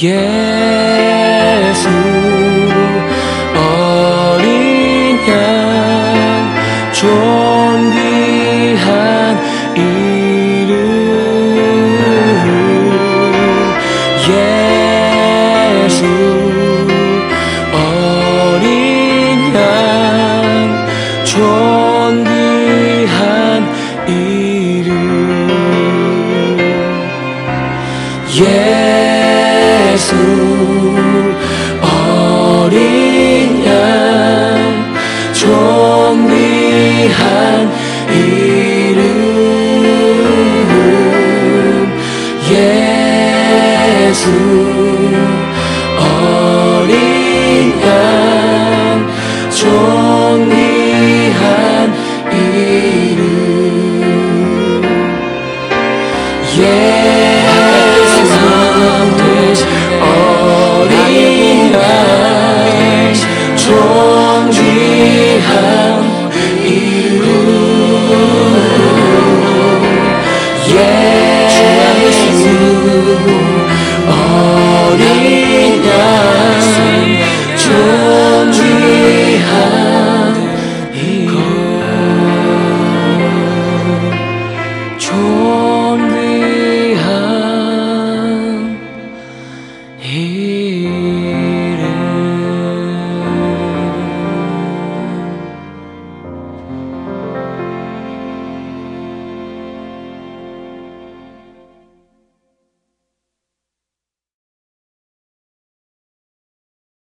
예 0.03 1.73